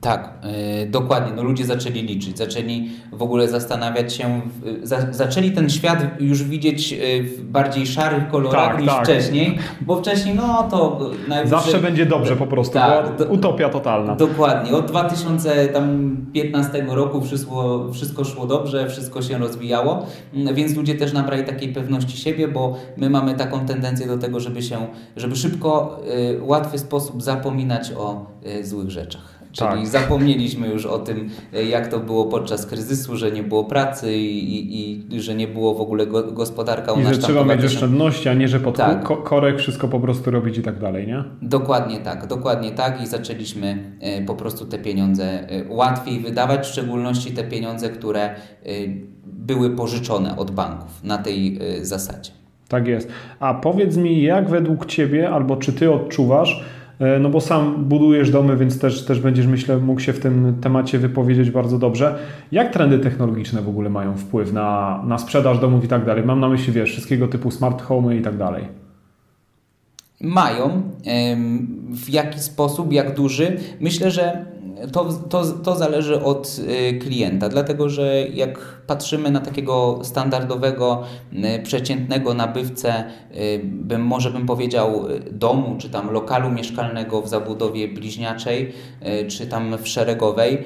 Tak, 0.00 0.32
yy, 0.80 0.86
dokładnie. 0.86 1.32
No 1.36 1.42
ludzie 1.42 1.64
zaczęli 1.64 2.02
liczyć, 2.02 2.38
zaczęli 2.38 2.90
w 3.12 3.22
ogóle 3.22 3.48
zastanawiać 3.48 4.12
się, 4.12 4.40
za, 4.82 5.12
zaczęli 5.12 5.50
ten 5.50 5.70
świat 5.70 5.98
już 6.20 6.42
widzieć 6.42 6.92
y, 6.92 7.22
w 7.22 7.44
bardziej 7.44 7.86
szarych 7.86 8.28
kolorach 8.28 8.70
tak, 8.70 8.80
niż 8.80 8.90
tak. 8.90 9.04
wcześniej, 9.04 9.58
bo 9.80 9.96
wcześniej 9.96 10.34
no 10.34 10.68
to... 10.70 11.10
Zawsze 11.44 11.78
będzie 11.78 12.06
dobrze 12.06 12.36
po 12.36 12.46
prostu, 12.46 12.74
tak, 12.74 13.16
do, 13.16 13.24
utopia 13.24 13.68
totalna. 13.68 14.16
Dokładnie. 14.16 14.72
Od 14.72 14.86
2015 14.86 16.86
roku 16.88 17.20
wszystko, 17.20 17.86
wszystko 17.92 18.24
szło 18.24 18.46
dobrze, 18.46 18.88
wszystko 18.88 19.22
się 19.22 19.38
rozwijało, 19.38 20.06
mm, 20.34 20.54
więc 20.54 20.76
ludzie 20.76 20.94
też 20.94 21.12
nabrali 21.12 21.44
takiej 21.44 21.72
pewności 21.72 22.18
siebie, 22.18 22.48
bo 22.48 22.76
my 22.96 23.10
mamy 23.10 23.34
taką 23.34 23.66
tendencję 23.66 24.06
do 24.06 24.18
tego, 24.18 24.40
żeby 24.40 24.62
się, 24.62 24.86
żeby 25.16 25.36
szybko, 25.36 26.00
y, 26.38 26.42
łatwy 26.42 26.78
sposób 26.78 27.22
zapominać 27.22 27.92
o 27.98 28.26
y, 28.46 28.66
złych 28.66 28.90
rzeczach. 28.90 29.35
Czyli 29.56 29.70
tak. 29.70 29.86
zapomnieliśmy 29.86 30.68
już 30.68 30.86
o 30.86 30.98
tym, 30.98 31.30
e, 31.54 31.64
jak 31.64 31.88
to 31.88 32.00
było 32.00 32.24
podczas 32.24 32.66
kryzysu, 32.66 33.16
że 33.16 33.32
nie 33.32 33.42
było 33.42 33.64
pracy 33.64 34.16
i, 34.16 34.80
i, 34.80 35.14
i 35.16 35.20
że 35.20 35.34
nie 35.34 35.48
było 35.48 35.74
w 35.74 35.80
ogóle 35.80 36.06
go, 36.06 36.32
gospodarka 36.32 36.92
u 36.92 37.00
I 37.00 37.02
nas. 37.02 37.12
I 37.12 37.14
że 37.14 37.20
trzeba 37.20 37.44
mieć 37.44 37.64
oszczędności, 37.64 38.28
a 38.28 38.34
nie, 38.34 38.48
że 38.48 38.60
pod 38.60 38.76
tak. 38.76 39.22
korek 39.24 39.58
wszystko 39.58 39.88
po 39.88 40.00
prostu 40.00 40.30
robić 40.30 40.58
i 40.58 40.62
tak 40.62 40.78
dalej, 40.78 41.06
nie? 41.06 41.24
Dokładnie 41.42 41.98
tak, 41.98 42.26
dokładnie 42.26 42.70
tak 42.70 43.02
i 43.02 43.06
zaczęliśmy 43.06 43.96
e, 44.00 44.24
po 44.24 44.34
prostu 44.34 44.66
te 44.66 44.78
pieniądze 44.78 45.24
e, 45.24 45.64
łatwiej 45.68 46.20
wydawać, 46.20 46.66
w 46.66 46.70
szczególności 46.70 47.32
te 47.32 47.44
pieniądze, 47.44 47.88
które 47.88 48.34
były 49.24 49.70
pożyczone 49.70 50.36
od 50.36 50.50
banków 50.50 51.04
na 51.04 51.18
tej 51.18 51.58
zasadzie. 51.82 52.30
Tak 52.68 52.86
jest. 52.86 53.08
A 53.40 53.54
powiedz 53.54 53.96
mi, 53.96 54.22
jak 54.22 54.48
według 54.48 54.86
Ciebie, 54.86 55.30
albo 55.30 55.56
czy 55.56 55.72
Ty 55.72 55.92
odczuwasz, 55.92 56.64
no 57.20 57.28
bo 57.28 57.40
sam 57.40 57.84
budujesz 57.84 58.30
domy, 58.30 58.56
więc 58.56 58.78
też, 58.78 59.04
też 59.04 59.20
będziesz, 59.20 59.46
myślę, 59.46 59.78
mógł 59.78 60.00
się 60.00 60.12
w 60.12 60.20
tym 60.20 60.56
temacie 60.60 60.98
wypowiedzieć 60.98 61.50
bardzo 61.50 61.78
dobrze. 61.78 62.18
Jak 62.52 62.72
trendy 62.72 62.98
technologiczne 62.98 63.62
w 63.62 63.68
ogóle 63.68 63.90
mają 63.90 64.16
wpływ 64.16 64.52
na, 64.52 65.02
na 65.06 65.18
sprzedaż 65.18 65.58
domów 65.58 65.84
i 65.84 65.88
tak 65.88 66.04
dalej? 66.04 66.24
Mam 66.24 66.40
na 66.40 66.48
myśli, 66.48 66.72
wiesz, 66.72 66.90
wszystkiego 66.90 67.28
typu 67.28 67.50
smart 67.50 67.82
home 67.82 68.16
i 68.16 68.22
tak 68.22 68.36
dalej. 68.36 68.64
Mają. 70.20 70.82
W 71.90 72.08
jaki 72.08 72.40
sposób, 72.40 72.92
jak 72.92 73.14
duży? 73.14 73.56
Myślę, 73.80 74.10
że 74.10 74.44
to, 74.92 75.04
to, 75.28 75.44
to 75.44 75.76
zależy 75.76 76.22
od 76.22 76.56
klienta, 77.00 77.48
dlatego 77.48 77.88
że 77.88 78.28
jak 78.28 78.58
patrzymy 78.86 79.30
na 79.30 79.40
takiego 79.40 79.98
standardowego, 80.02 81.02
przeciętnego 81.62 82.34
nabywcę, 82.34 83.04
bym, 83.62 84.02
może 84.02 84.30
bym 84.30 84.46
powiedział 84.46 85.04
domu, 85.32 85.76
czy 85.78 85.90
tam 85.90 86.10
lokalu 86.10 86.50
mieszkalnego 86.50 87.22
w 87.22 87.28
zabudowie 87.28 87.88
bliźniaczej, 87.88 88.72
czy 89.28 89.46
tam 89.46 89.78
w 89.78 89.88
szeregowej, 89.88 90.64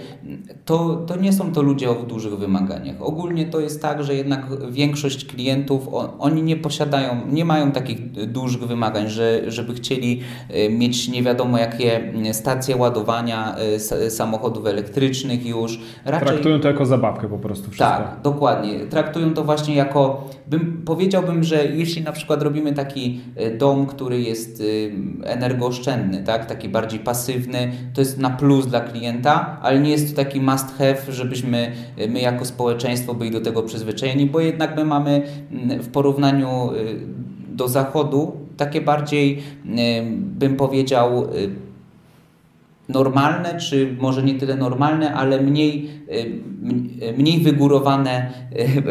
to, 0.65 0.97
to 1.07 1.17
nie 1.17 1.33
są 1.33 1.53
to 1.53 1.63
ludzie 1.63 1.91
o 1.91 1.95
dużych 1.95 2.39
wymaganiach. 2.39 2.97
Ogólnie 3.01 3.47
to 3.47 3.61
jest 3.61 3.83
tak, 3.83 4.05
że 4.05 4.15
jednak 4.15 4.71
większość 4.71 5.25
klientów, 5.25 5.89
oni 6.19 6.43
nie 6.43 6.57
posiadają, 6.57 7.21
nie 7.31 7.45
mają 7.45 7.73
takich 7.73 8.11
dużych 8.33 8.63
wymagań, 8.63 9.09
że, 9.09 9.51
żeby 9.51 9.75
chcieli 9.75 10.21
mieć 10.71 11.09
nie 11.09 11.23
wiadomo 11.23 11.59
jakie 11.59 12.13
stacje 12.33 12.77
ładowania 12.77 13.57
samochodów 14.09 14.67
elektrycznych 14.67 15.47
już. 15.47 15.81
Raczej, 16.05 16.29
Traktują 16.29 16.61
to 16.61 16.69
jako 16.69 16.87
zabawkę 16.87 17.29
po 17.29 17.39
prostu 17.39 17.71
wszystko. 17.71 17.85
Tak, 17.85 18.17
dokładnie. 18.23 18.87
Traktują 18.87 19.35
to 19.35 19.45
właśnie 19.45 19.75
jako, 19.75 20.29
bym, 20.47 20.83
powiedziałbym, 20.85 21.45
że 21.45 21.67
jeśli 21.67 22.03
na 22.03 22.13
przykład 22.13 22.43
robimy 22.43 22.73
taki 22.73 23.21
e, 23.37 23.51
dom, 23.51 23.87
który 23.87 24.21
jest 24.21 24.63
e, 25.25 25.29
energooszczędny, 25.29 26.25
tak, 26.25 26.47
taki 26.47 26.69
bardziej 26.69 27.01
pasywny, 27.01 27.73
to 27.95 28.01
jest 28.01 28.19
na 28.19 28.31
plus 28.31 28.67
dla 28.67 28.81
klienta, 28.81 29.59
ale 29.63 29.81
nie 29.81 29.91
jest 29.91 30.11
to 30.11 30.17
taki 30.17 30.41
must 30.41 30.79
have, 30.79 31.13
żebyśmy 31.13 31.73
e, 31.97 32.09
my 32.09 32.21
jako 32.21 32.45
społeczeństwo 32.45 33.15
byli 33.15 33.31
do 33.31 33.41
tego 33.41 33.63
przyzwyczajeni, 33.63 34.27
bo 34.27 34.41
jednak 34.41 34.77
my 34.77 34.85
mamy 34.85 35.23
w 35.81 35.89
porównaniu 35.89 36.71
do 37.49 37.69
zachodu 37.69 38.37
takie 38.57 38.81
bardziej, 38.81 39.43
bym 40.15 40.57
powiedział, 40.57 41.27
normalne, 42.93 43.59
czy 43.59 43.97
może 44.01 44.23
nie 44.23 44.35
tyle 44.35 44.57
normalne, 44.57 45.15
ale 45.15 45.41
mniej, 45.41 45.91
y, 47.03 47.15
mniej 47.19 47.41
wygórowane 47.41 48.31
y, 48.53 48.83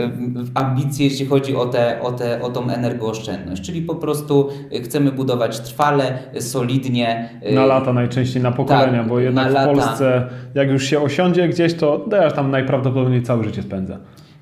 ambicje, 0.54 1.06
jeśli 1.06 1.26
chodzi 1.26 1.56
o, 1.56 1.66
te, 1.66 2.02
o, 2.02 2.12
te, 2.12 2.42
o 2.42 2.50
tą 2.50 2.70
energooszczędność. 2.70 3.62
Czyli 3.62 3.82
po 3.82 3.96
prostu 3.96 4.50
chcemy 4.84 5.12
budować 5.12 5.60
trwale, 5.60 6.18
solidnie. 6.40 7.30
Y, 7.52 7.56
na 7.56 7.66
lata 7.66 7.94
najczęściej, 7.94 8.44
na 8.44 8.52
pokolenia, 8.52 9.00
tak, 9.00 9.08
bo 9.08 9.20
jednak 9.20 9.52
w 9.52 9.66
Polsce 9.66 10.28
jak 10.56 10.70
już 10.70 10.84
się 10.84 11.00
osiądzie 11.00 11.50
gdzieś, 11.50 11.74
to 11.74 12.06
ja 12.12 12.32
tam 12.32 12.52
najprawdopodobniej 12.52 13.24
całe 13.24 13.44
życie 13.44 13.62
spędza. 13.64 13.98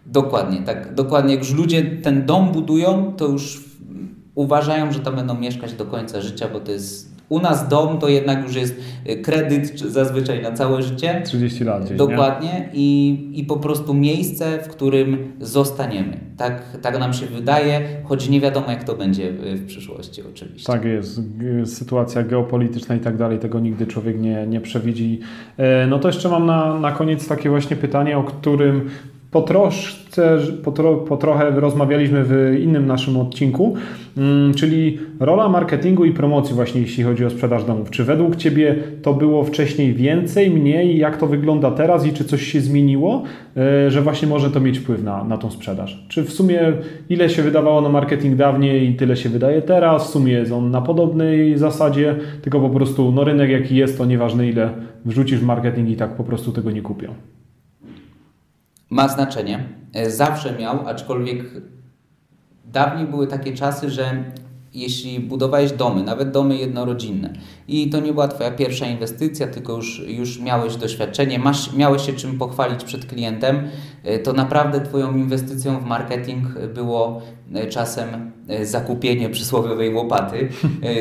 Dokładnie, 0.06 0.62
tak. 0.62 0.94
Dokładnie. 0.94 1.32
Jak 1.32 1.44
już 1.44 1.54
ludzie 1.54 1.84
ten 1.84 2.26
dom 2.26 2.52
budują, 2.52 3.14
to 3.18 3.26
już 3.26 3.64
uważają, 4.36 4.92
że 4.92 5.00
tam 5.00 5.16
będą 5.16 5.40
mieszkać 5.40 5.74
do 5.74 5.86
końca 5.86 6.22
życia, 6.22 6.48
bo 6.54 6.60
to 6.60 6.72
jest 6.72 7.17
u 7.30 7.40
nas 7.40 7.68
dom 7.68 8.00
to 8.00 8.10
jednak 8.10 8.44
już 8.44 8.56
jest 8.56 8.76
y, 9.10 9.22
kredyt 9.22 9.80
zazwyczaj 9.80 10.42
na 10.42 10.52
całe 10.52 10.84
życie. 10.84 11.22
30 11.26 11.64
lat 11.64 11.86
gdzieś, 11.86 11.98
Dokładnie 11.98 12.70
I, 12.74 13.18
i 13.34 13.44
po 13.44 13.58
prostu 13.58 13.94
miejsce, 13.94 14.60
w 14.64 14.68
którym 14.68 15.34
zostaniemy. 15.42 16.20
Tak, 16.38 16.78
tak 16.82 17.00
nam 17.00 17.14
się 17.14 17.26
wydaje, 17.26 17.82
choć 18.04 18.30
nie 18.30 18.42
wiadomo 18.42 18.72
jak 18.72 18.84
to 18.84 18.96
będzie 18.96 19.32
w, 19.32 19.42
w 19.42 19.66
przyszłości 19.66 20.22
oczywiście. 20.32 20.74
Tak 20.74 20.86
jest. 20.86 21.22
Sytuacja 21.66 22.24
geopolityczna 22.24 22.96
i 22.96 23.00
tak 23.00 23.18
dalej, 23.18 23.40
tego 23.40 23.60
nigdy 23.60 23.88
człowiek 23.88 24.20
nie, 24.20 24.48
nie 24.48 24.62
przewidzi. 24.62 25.20
E, 25.58 25.88
no 25.88 26.00
to 26.00 26.08
jeszcze 26.08 26.30
mam 26.30 26.46
na, 26.46 26.80
na 26.80 26.92
koniec 26.92 27.28
takie 27.28 27.50
właśnie 27.50 27.76
pytanie, 27.76 28.18
o 28.18 28.24
którym 28.24 28.90
po 29.38 29.42
troszce, 29.42 30.38
po, 30.64 30.72
tro, 30.72 30.96
po 30.96 31.18
trochę 31.18 31.52
rozmawialiśmy 31.52 32.24
w 32.24 32.60
innym 32.64 32.88
naszym 32.88 33.18
odcinku, 33.18 33.76
mm, 34.18 34.54
czyli 34.54 35.00
rola 35.20 35.50
marketingu 35.50 36.06
i 36.06 36.12
promocji 36.12 36.56
właśnie 36.56 36.82
jeśli 36.82 37.04
chodzi 37.04 37.26
o 37.26 37.30
sprzedaż 37.30 37.64
domów. 37.64 37.90
Czy 37.90 38.04
według 38.04 38.36
Ciebie 38.36 38.76
to 39.02 39.14
było 39.14 39.44
wcześniej 39.44 39.94
więcej, 39.94 40.52
mniej? 40.52 40.98
Jak 40.98 41.18
to 41.18 41.28
wygląda 41.28 41.72
teraz 41.72 42.06
i 42.06 42.14
czy 42.14 42.26
coś 42.26 42.42
się 42.44 42.62
zmieniło, 42.62 43.24
e, 43.58 43.92
że 43.92 44.02
właśnie 44.02 44.28
może 44.28 44.52
to 44.52 44.60
mieć 44.60 44.80
wpływ 44.80 45.04
na, 45.04 45.24
na 45.24 45.38
tą 45.38 45.52
sprzedaż? 45.52 46.06
Czy 46.10 46.24
w 46.24 46.34
sumie 46.34 46.74
ile 47.10 47.30
się 47.30 47.44
wydawało 47.44 47.82
na 47.82 47.90
marketing 47.90 48.36
dawniej 48.36 48.90
i 48.90 48.94
tyle 48.96 49.18
się 49.18 49.30
wydaje 49.30 49.62
teraz? 49.62 50.08
W 50.08 50.10
sumie 50.10 50.34
jest 50.34 50.52
on 50.52 50.72
na 50.72 50.82
podobnej 50.82 51.58
zasadzie, 51.58 52.16
tylko 52.42 52.60
po 52.60 52.70
prostu 52.70 53.12
no 53.12 53.24
rynek 53.24 53.50
jaki 53.50 53.76
jest, 53.76 53.98
to 53.98 54.06
nieważne 54.06 54.48
ile 54.48 54.70
wrzucisz 55.06 55.40
w 55.40 55.46
marketing 55.46 55.90
i 55.90 55.96
tak 55.96 56.16
po 56.16 56.24
prostu 56.24 56.52
tego 56.52 56.72
nie 56.72 56.82
kupią 56.82 57.37
ma 58.90 59.08
znaczenie. 59.08 59.70
E, 59.94 60.12
zawsze 60.12 60.58
miał, 60.60 60.88
aczkolwiek 60.88 61.44
dawniej 62.66 63.08
były 63.08 63.28
takie 63.28 63.54
czasy, 63.54 63.90
że 63.90 64.24
jeśli 64.74 65.20
budowałeś 65.20 65.72
domy, 65.72 66.04
nawet 66.04 66.32
domy 66.32 66.58
jednorodzinne 66.58 67.34
i 67.68 67.90
to 67.90 68.00
nie 68.00 68.14
była 68.14 68.28
Twoja 68.28 68.52
pierwsza 68.52 68.86
inwestycja, 68.86 69.48
tylko 69.48 69.76
już, 69.76 70.00
już 70.00 70.40
miałeś 70.40 70.76
doświadczenie, 70.76 71.40
masz, 71.40 71.74
miałeś 71.74 72.06
się 72.06 72.14
czym 72.14 72.38
pochwalić 72.38 72.84
przed 72.84 73.06
klientem, 73.06 73.68
e, 74.04 74.20
to 74.20 74.34
naprawdę 74.34 74.82
Twoją 74.82 75.16
inwestycją 75.16 75.80
w 75.80 75.86
marketing 75.86 76.48
było 76.74 77.22
czasem 77.70 78.32
e, 78.48 78.66
zakupienie 78.66 79.30
przysłowiowej 79.30 79.94
łopaty 79.94 80.50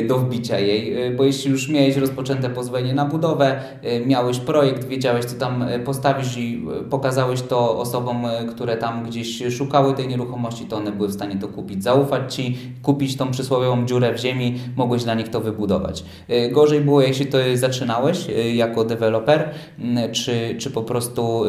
do 0.07 0.17
wbicia 0.17 0.59
jej, 0.59 1.15
bo 1.15 1.23
jeśli 1.23 1.51
już 1.51 1.69
miałeś 1.69 1.97
rozpoczęte 1.97 2.49
pozwolenie 2.49 2.93
na 2.93 3.05
budowę, 3.05 3.59
miałeś 4.05 4.39
projekt, 4.39 4.87
wiedziałeś 4.87 5.25
co 5.25 5.35
tam 5.39 5.65
postawisz 5.85 6.37
i 6.37 6.65
pokazałeś 6.89 7.41
to 7.41 7.79
osobom, 7.79 8.23
które 8.49 8.77
tam 8.77 9.03
gdzieś 9.05 9.43
szukały 9.57 9.93
tej 9.93 10.07
nieruchomości, 10.07 10.65
to 10.65 10.77
one 10.77 10.91
były 10.91 11.07
w 11.07 11.13
stanie 11.13 11.35
to 11.35 11.47
kupić, 11.47 11.83
zaufać 11.83 12.35
Ci, 12.35 12.57
kupić 12.81 13.17
tą 13.17 13.31
przysłowiową 13.31 13.85
dziurę 13.85 14.13
w 14.13 14.17
ziemi, 14.17 14.59
mogłeś 14.75 15.03
dla 15.03 15.13
nich 15.13 15.29
to 15.29 15.41
wybudować. 15.41 16.03
Gorzej 16.51 16.81
było, 16.81 17.01
jeśli 17.01 17.25
to 17.25 17.37
zaczynałeś 17.53 18.27
jako 18.53 18.85
deweloper, 18.85 19.49
czy, 20.11 20.55
czy 20.59 20.71
po 20.71 20.83
prostu 20.83 21.43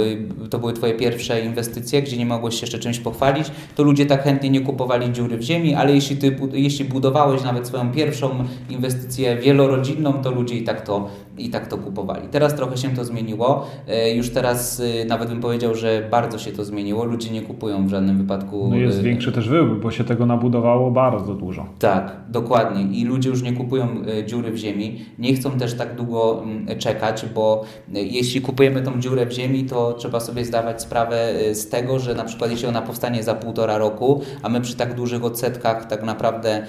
to 0.51 0.59
były 0.59 0.73
Twoje 0.73 0.95
pierwsze 0.95 1.45
inwestycje, 1.45 2.03
gdzie 2.03 2.17
nie 2.17 2.27
mogłeś 2.27 2.55
się 2.55 2.61
jeszcze 2.61 2.79
czymś 2.79 2.99
pochwalić, 2.99 3.51
to 3.77 3.83
ludzie 3.83 4.07
tak 4.07 4.23
chętnie 4.23 4.51
nie 4.51 4.61
kupowali 4.61 4.88
dziury 5.13 5.37
w 5.37 5.43
ziemi, 5.43 5.75
ale 5.75 5.95
jeśli, 5.95 6.17
ty, 6.17 6.37
jeśli 6.53 6.85
budowałeś 6.85 7.43
nawet 7.43 7.67
swoją 7.67 7.93
pierwszą 7.93 8.31
inwestycję 8.71 9.37
wielorodzinną, 9.37 10.13
to 10.13 10.31
ludzie 10.31 10.55
i 10.55 10.65
tak 10.65 10.81
to, 10.81 11.09
i 11.39 11.51
tak 11.51 11.67
to 11.67 11.79
kupowali. 11.79 12.29
Teraz 12.31 12.55
trochę 12.55 12.77
się 12.77 12.91
to 12.91 13.05
zmieniło. 13.05 13.67
E, 13.89 14.15
już 14.15 14.31
teraz 14.31 14.83
e, 15.03 15.05
nawet 15.05 15.29
bym 15.29 15.41
powiedział, 15.41 15.75
że 15.75 16.09
bardzo 16.11 16.39
się 16.39 16.53
to 16.53 16.65
zmieniło. 16.65 17.05
Ludzie 17.05 17.31
nie 17.31 17.43
kupują 17.43 17.87
w 17.87 17.91
żadnym 17.91 18.19
wypadku. 18.19 18.69
No 18.71 18.77
jest 18.77 18.99
e, 18.99 19.03
większy 19.03 19.33
też 19.33 19.49
wybór, 19.49 19.81
bo 19.81 19.91
się 19.91 20.05
tego 20.05 20.27
nabudowało 20.27 20.91
bardzo 20.91 21.35
dużo. 21.35 21.67
Tak, 21.79 22.17
dokładnie. 22.29 22.83
I 22.83 23.05
ludzie 23.05 23.31
już 23.31 23.43
nie 23.43 23.53
kupują 23.53 23.89
dziury 24.27 24.53
w 24.53 24.57
ziemi. 24.57 25.05
Nie 25.19 25.35
chcą 25.35 25.51
też 25.51 25.75
tak 25.75 25.97
długo 25.97 26.43
czekać, 26.79 27.27
bo 27.35 27.65
jeśli 27.93 28.41
kupujemy 28.41 28.83
tą 28.83 29.01
dziurę 29.01 29.27
w 29.27 29.33
ziemi, 29.33 29.65
to 29.65 29.93
trzeba 29.93 30.21
sobie 30.21 30.45
zdawać 30.45 30.83
sprawę 30.83 31.35
z 31.53 31.69
tego, 31.69 31.99
że 31.99 32.15
na 32.15 32.25
przykład 32.25 32.51
jeśli 32.51 32.67
ona 32.67 32.83
powstanie 32.83 33.23
za 33.23 33.35
półtora 33.35 33.79
roku, 33.79 34.21
a 34.43 34.49
my 34.49 34.61
przy 34.61 34.77
tak 34.77 34.95
dużych 34.95 35.25
odsetkach 35.25 35.87
tak 35.87 36.03
naprawdę, 36.03 36.67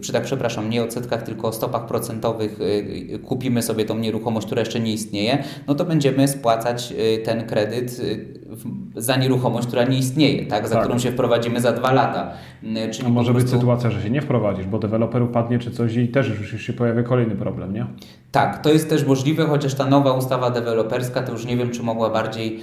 przy 0.00 0.12
tak, 0.12 0.22
przepraszam, 0.22 0.70
nie 0.70 0.82
odsetkach, 0.82 1.22
tylko 1.22 1.52
stopach 1.52 1.86
procentowych 1.86 2.58
kupimy 3.24 3.62
sobie 3.62 3.71
tą 3.84 3.98
nieruchomość, 3.98 4.46
która 4.46 4.60
jeszcze 4.60 4.80
nie 4.80 4.92
istnieje, 4.92 5.44
no 5.66 5.74
to 5.74 5.84
będziemy 5.84 6.28
spłacać 6.28 6.94
ten 7.24 7.46
kredyt 7.46 8.00
za 8.96 9.16
nieruchomość, 9.16 9.66
która 9.68 9.84
nie 9.84 9.98
istnieje, 9.98 10.46
tak? 10.46 10.68
za 10.68 10.74
tak. 10.74 10.84
którą 10.84 10.98
się 10.98 11.12
wprowadzimy 11.12 11.60
za 11.60 11.72
dwa 11.72 11.92
lata. 11.92 12.30
Czyli 12.92 13.04
no 13.04 13.10
może 13.10 13.32
prostu... 13.32 13.50
być 13.50 13.60
sytuacja, 13.60 13.90
że 13.90 14.02
się 14.02 14.10
nie 14.10 14.22
wprowadzisz, 14.22 14.66
bo 14.66 14.78
deweloper 14.78 15.22
upadnie 15.22 15.58
czy 15.58 15.70
coś 15.70 15.96
i 15.96 16.08
też 16.08 16.28
już 16.28 16.62
się 16.62 16.72
pojawia 16.72 17.02
kolejny 17.02 17.36
problem, 17.36 17.74
nie? 17.74 17.86
Tak, 18.32 18.62
to 18.62 18.72
jest 18.72 18.90
też 18.90 19.06
możliwe, 19.06 19.46
chociaż 19.46 19.74
ta 19.74 19.86
nowa 19.86 20.12
ustawa 20.12 20.50
deweloperska, 20.50 21.22
to 21.22 21.32
już 21.32 21.46
nie 21.46 21.56
wiem, 21.56 21.70
czy 21.70 21.82
mogła 21.82 22.10
bardziej 22.10 22.60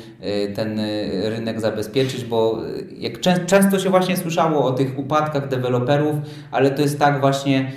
ten 0.55 0.79
rynek 1.23 1.61
zabezpieczyć, 1.61 2.25
bo 2.25 2.61
jak 2.97 3.19
często 3.45 3.79
się 3.79 3.89
właśnie 3.89 4.17
słyszało 4.17 4.65
o 4.65 4.71
tych 4.71 4.99
upadkach 4.99 5.47
deweloperów, 5.47 6.15
ale 6.51 6.71
to 6.71 6.81
jest 6.81 6.99
tak 6.99 7.19
właśnie 7.19 7.71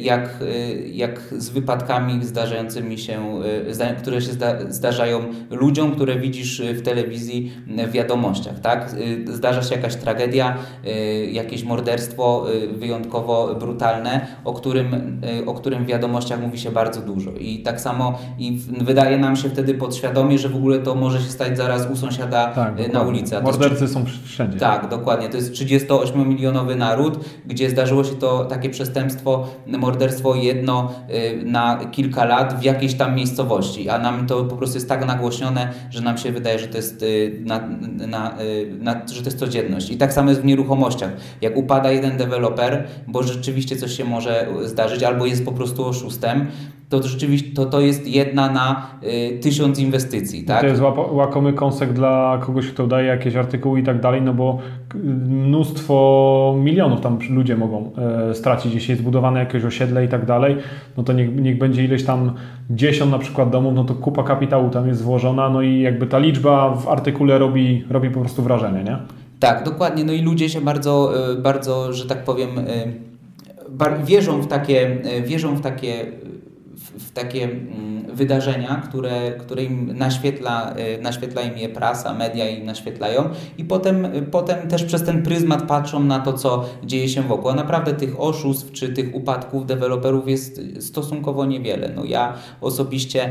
jak, 0.00 0.44
jak 0.92 1.20
z 1.38 1.48
wypadkami 1.48 2.24
zdarzającymi 2.24 2.98
się, 2.98 3.40
które 3.98 4.20
się 4.20 4.32
zdarzają 4.68 5.20
ludziom, 5.50 5.92
które 5.92 6.16
widzisz 6.16 6.62
w 6.62 6.82
telewizji 6.82 7.52
wiadomościach, 7.92 8.60
tak? 8.60 8.90
Zdarza 9.26 9.62
się 9.62 9.74
jakaś 9.74 9.96
tragedia, 9.96 10.56
jakieś 11.32 11.64
morderstwo 11.64 12.46
wyjątkowo 12.72 13.54
brutalne, 13.54 14.26
o 14.44 14.52
którym, 14.52 15.20
o 15.46 15.54
którym 15.54 15.84
w 15.84 15.86
wiadomościach 15.86 16.40
mówi 16.40 16.58
się 16.58 16.70
bardzo 16.70 17.00
dużo. 17.00 17.30
I 17.30 17.62
tak 17.62 17.80
samo 17.80 18.18
i 18.38 18.58
wydaje 18.80 19.18
nam 19.18 19.36
się 19.36 19.48
wtedy 19.48 19.74
podświadomie, 19.74 20.38
że 20.38 20.48
w 20.48 20.56
ogóle 20.56 20.78
to 20.78 20.94
może 20.94 21.18
się 21.18 21.30
stać 21.30 21.56
zaraz 21.56 21.90
u 21.90 21.96
sąsiada 21.96 22.52
tak, 22.52 22.92
na 22.92 23.02
ulicy. 23.02 23.40
Mordercy 23.42 23.82
jest, 23.82 23.94
są 23.94 24.04
wszędzie. 24.24 24.58
Tak, 24.58 24.88
dokładnie. 24.88 25.28
To 25.28 25.36
jest 25.36 25.52
38-milionowy 25.52 26.76
naród, 26.76 27.24
gdzie 27.46 27.70
zdarzyło 27.70 28.04
się 28.04 28.14
to 28.14 28.44
takie 28.44 28.70
przestępstwo, 28.70 29.48
morderstwo 29.66 30.34
jedno 30.34 30.92
na 31.44 31.80
kilka 31.92 32.24
lat 32.24 32.60
w 32.60 32.62
jakiejś 32.62 32.94
tam 32.94 33.14
miejscowości, 33.14 33.88
a 33.88 33.98
nam 33.98 34.26
to 34.26 34.44
po 34.44 34.56
prostu 34.56 34.76
jest 34.76 34.88
tak 34.88 35.06
nagłośnione, 35.06 35.72
że 35.90 36.00
nam 36.00 36.18
się 36.18 36.32
wydaje, 36.32 36.58
że 36.58 36.66
to 36.66 36.76
jest 36.76 37.04
na, 37.46 37.68
na, 38.06 38.36
na, 38.78 39.06
że 39.12 39.20
to 39.20 39.24
jest 39.24 39.38
codzienność. 39.38 39.90
I 39.90 39.96
tak 39.96 40.12
samo 40.12 40.30
jest 40.30 40.42
w 40.42 40.44
nieruchomościach. 40.44 41.12
Jak 41.40 41.56
upada 41.56 41.90
jeden 41.90 42.16
deweloper, 42.16 42.88
bo 43.06 43.22
rzeczywiście 43.22 43.76
coś 43.76 43.92
się 43.92 44.04
może 44.04 44.48
zdarzyć, 44.64 45.02
albo 45.02 45.26
jest 45.26 45.44
po 45.44 45.52
prostu 45.52 45.84
oszustem, 45.84 46.46
to 46.88 47.02
rzeczywiście 47.02 47.54
to, 47.54 47.66
to 47.66 47.80
jest 47.80 48.08
jedna 48.08 48.52
na 48.52 48.86
y, 49.02 49.38
tysiąc 49.38 49.78
inwestycji. 49.78 50.44
Tak? 50.44 50.60
To 50.60 50.66
jest 50.66 50.82
łakomy 51.10 51.52
kąsek 51.52 51.92
dla 51.92 52.38
kogoś, 52.46 52.66
kto 52.66 52.86
daje 52.86 53.06
jakieś 53.06 53.36
artykuły 53.36 53.80
i 53.80 53.82
tak 53.82 54.00
dalej, 54.00 54.22
no 54.22 54.34
bo 54.34 54.58
mnóstwo 55.28 56.56
milionów 56.58 57.00
tam 57.00 57.18
ludzie 57.30 57.56
mogą 57.56 57.90
e, 58.30 58.34
stracić, 58.34 58.74
jeśli 58.74 58.90
jest 58.92 59.02
zbudowane 59.02 59.40
jakieś 59.40 59.64
osiedle 59.64 60.04
i 60.04 60.08
tak 60.08 60.26
dalej, 60.26 60.56
no 60.96 61.02
to 61.02 61.12
niech, 61.12 61.36
niech 61.36 61.58
będzie 61.58 61.84
ileś 61.84 62.04
tam 62.04 62.32
dziesiąt 62.70 63.10
na 63.10 63.18
przykład 63.18 63.50
domów, 63.50 63.74
no 63.74 63.84
to 63.84 63.94
kupa 63.94 64.22
kapitału 64.22 64.70
tam 64.70 64.88
jest 64.88 65.02
włożona, 65.02 65.50
no 65.50 65.62
i 65.62 65.80
jakby 65.80 66.06
ta 66.06 66.18
liczba 66.18 66.74
w 66.74 66.88
artykule 66.88 67.38
robi, 67.38 67.84
robi 67.90 68.10
po 68.10 68.20
prostu 68.20 68.42
wrażenie, 68.42 68.84
nie? 68.84 68.98
Tak, 69.40 69.64
dokładnie. 69.64 70.04
No 70.04 70.12
i 70.12 70.22
ludzie 70.22 70.48
się 70.48 70.60
bardzo, 70.60 71.12
e, 71.32 71.36
bardzo 71.36 71.92
że 71.92 72.06
tak 72.06 72.24
powiem, 72.24 72.50
e, 72.58 74.04
wierzą 74.04 74.42
w 74.42 74.46
takie, 74.46 74.96
wierzą 75.26 75.56
w 75.56 75.60
takie 75.60 76.06
w 76.76 77.12
takie 77.12 77.44
mm, 77.44 77.95
wydarzenia, 78.16 78.82
które, 78.88 79.32
które 79.32 79.64
im 79.64 79.98
naświetla, 79.98 80.74
y, 80.98 81.02
naświetla 81.02 81.42
im 81.42 81.58
je 81.58 81.68
prasa, 81.68 82.14
media 82.14 82.48
im 82.48 82.66
naświetlają 82.66 83.28
i 83.58 83.64
potem, 83.64 84.04
y, 84.04 84.22
potem 84.22 84.68
też 84.68 84.84
przez 84.84 85.02
ten 85.02 85.22
pryzmat 85.22 85.62
patrzą 85.62 86.04
na 86.04 86.18
to, 86.18 86.32
co 86.32 86.64
dzieje 86.84 87.08
się 87.08 87.22
wokół. 87.22 87.50
A 87.50 87.54
naprawdę 87.54 87.92
tych 87.92 88.20
oszustw 88.20 88.72
czy 88.72 88.88
tych 88.88 89.14
upadków 89.14 89.66
deweloperów 89.66 90.28
jest 90.28 90.60
stosunkowo 90.80 91.46
niewiele. 91.46 91.90
No 91.96 92.04
ja 92.04 92.34
osobiście 92.60 93.30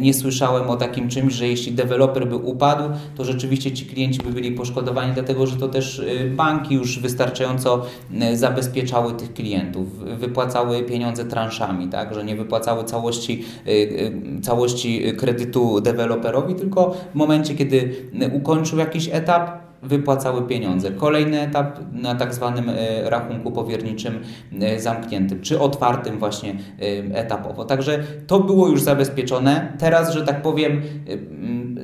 nie 0.00 0.14
słyszałem 0.14 0.70
o 0.70 0.76
takim 0.76 1.08
czymś, 1.08 1.34
że 1.34 1.48
jeśli 1.48 1.72
deweloper 1.72 2.28
by 2.28 2.36
upadł, 2.36 2.84
to 3.16 3.24
rzeczywiście 3.24 3.72
ci 3.72 3.86
klienci 3.86 4.20
by 4.22 4.32
byli 4.32 4.52
poszkodowani, 4.52 5.12
dlatego 5.14 5.46
że 5.46 5.56
to 5.56 5.68
też 5.68 5.98
y, 5.98 6.32
banki 6.36 6.74
już 6.74 6.98
wystarczająco 6.98 7.86
zabezpieczały 8.34 9.12
tych 9.12 9.34
klientów, 9.34 9.98
wypłacały 10.18 10.82
pieniądze 10.82 11.24
transzami, 11.24 11.88
tak, 11.88 12.14
że 12.14 12.24
nie 12.24 12.36
wypłacały 12.36 12.84
całości, 12.84 13.44
y, 13.66 13.70
y, 13.70 14.21
całości 14.42 15.16
kredytu 15.16 15.80
deweloperowi, 15.80 16.54
tylko 16.54 16.96
w 17.12 17.14
momencie, 17.14 17.54
kiedy 17.54 17.94
ukończył 18.32 18.78
jakiś 18.78 19.08
etap, 19.12 19.62
wypłacały 19.82 20.42
pieniądze. 20.42 20.90
Kolejny 20.90 21.40
etap 21.40 21.78
na 21.92 22.14
tak 22.14 22.34
zwanym 22.34 22.68
y, 22.68 22.74
rachunku 23.04 23.52
powierniczym 23.52 24.18
zamkniętym, 24.76 25.40
czy 25.40 25.60
otwartym 25.60 26.18
właśnie 26.18 26.54
etapowo. 27.14 27.64
Także 27.64 28.04
to 28.26 28.40
było 28.40 28.68
już 28.68 28.82
zabezpieczone. 28.82 29.72
Teraz, 29.78 30.14
że 30.14 30.22
tak 30.24 30.42
powiem, 30.42 30.82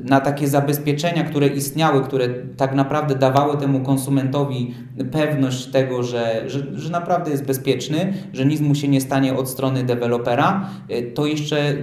na 0.09 0.21
takie 0.21 0.49
zabezpieczenia, 0.49 1.25
które 1.25 1.47
istniały, 1.47 2.03
które 2.03 2.29
tak 2.57 2.75
naprawdę 2.75 3.15
dawały 3.15 3.57
temu 3.57 3.81
konsumentowi 3.81 4.75
pewność 5.13 5.67
tego, 5.67 6.03
że, 6.03 6.45
że, 6.47 6.79
że 6.79 6.91
naprawdę 6.91 7.31
jest 7.31 7.45
bezpieczny, 7.45 8.13
że 8.33 8.47
nic 8.47 8.61
mu 8.61 8.75
się 8.75 8.89
nie 8.89 9.01
stanie 9.01 9.37
od 9.37 9.49
strony 9.49 9.85
dewelopera, 9.85 10.71
to 11.15 11.27
jeszcze 11.27 11.75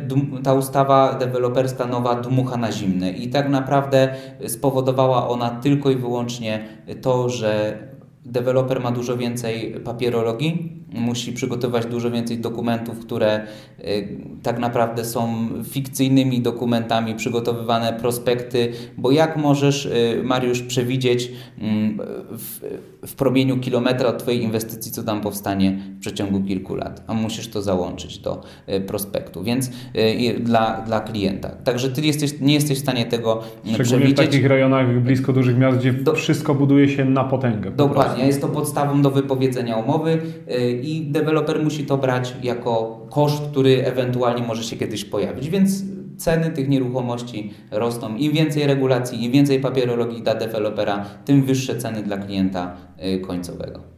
ta 0.43 0.53
ustawa 0.53 1.13
deweloperska 1.13 1.87
nowa 1.87 2.15
dmucha 2.15 2.57
na 2.57 2.71
zimne 2.71 3.11
i 3.11 3.29
tak 3.29 3.49
naprawdę 3.49 4.15
spowodowała 4.47 5.29
ona 5.29 5.49
tylko 5.49 5.91
i 5.91 5.95
wyłącznie 5.95 6.65
to, 7.01 7.29
że 7.29 7.77
deweloper 8.25 8.81
ma 8.81 8.91
dużo 8.91 9.17
więcej 9.17 9.79
papierologii, 9.83 10.74
musi 10.93 11.33
przygotować 11.33 11.85
dużo 11.85 12.11
więcej 12.11 12.37
dokumentów, 12.37 12.99
które 12.99 13.47
y, 13.79 14.07
tak 14.43 14.59
naprawdę 14.59 15.05
są 15.05 15.47
fikcyjnymi 15.63 16.41
dokumentami, 16.41 17.15
przygotowywane 17.15 17.93
prospekty, 17.93 18.71
bo 18.97 19.11
jak 19.11 19.37
możesz, 19.37 19.85
y, 19.85 20.21
Mariusz, 20.23 20.61
przewidzieć 20.61 21.31
mm, 21.59 21.99
w, 22.31 22.59
w 23.07 23.15
promieniu 23.15 23.57
kilometra 23.57 24.09
od 24.09 24.17
Twojej 24.17 24.43
inwestycji, 24.43 24.91
co 24.91 25.03
tam 25.03 25.21
powstanie 25.21 25.79
w 25.97 25.99
przeciągu 25.99 26.41
kilku 26.41 26.75
lat, 26.75 27.03
a 27.07 27.13
musisz 27.13 27.47
to 27.47 27.61
załączyć 27.61 28.19
do 28.19 28.41
y, 28.69 28.81
prospektu, 28.81 29.43
więc 29.43 29.69
dla, 30.39 30.81
dla 30.81 30.99
klienta. 30.99 31.49
Także 31.49 31.89
Ty 31.89 32.01
jesteś, 32.01 32.39
nie 32.41 32.53
jesteś 32.53 32.77
w 32.77 32.81
stanie 32.81 33.05
tego 33.05 33.41
Szczególnie 33.57 33.83
przewidzieć. 33.83 34.13
w 34.13 34.19
takich 34.19 34.45
rejonach 34.45 35.01
blisko 35.01 35.33
dużych 35.33 35.57
miast, 35.57 35.77
gdzie 35.77 35.93
do, 35.93 36.13
wszystko 36.13 36.55
buduje 36.55 36.89
się 36.89 37.05
na 37.05 37.23
potęgę. 37.23 37.71
Dokładnie, 37.71 38.25
jest 38.25 38.41
to 38.41 38.47
podstawą 38.47 39.01
do 39.01 39.11
wypowiedzenia 39.11 39.77
umowy 39.77 40.21
i 40.83 41.01
deweloper 41.01 41.63
musi 41.63 41.85
to 41.85 41.97
brać 41.97 42.35
jako 42.43 43.05
koszt, 43.09 43.43
który 43.51 43.85
ewentualnie 43.85 44.47
może 44.47 44.63
się 44.63 44.75
kiedyś 44.75 45.05
pojawić. 45.05 45.49
Więc 45.49 45.83
ceny 46.17 46.51
tych 46.51 46.69
nieruchomości 46.69 47.53
rosną. 47.71 48.15
Im 48.15 48.31
więcej 48.31 48.67
regulacji, 48.67 49.25
im 49.25 49.31
więcej 49.31 49.59
papierologii 49.59 50.21
dla 50.21 50.35
dewelopera, 50.35 51.05
tym 51.25 51.43
wyższe 51.43 51.75
ceny 51.75 52.03
dla 52.03 52.17
klienta 52.17 52.77
y, 53.15 53.19
końcowego. 53.19 53.94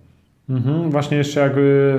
Mhm, 0.49 0.91
właśnie 0.91 1.17
jeszcze 1.17 1.39
jak 1.39 1.53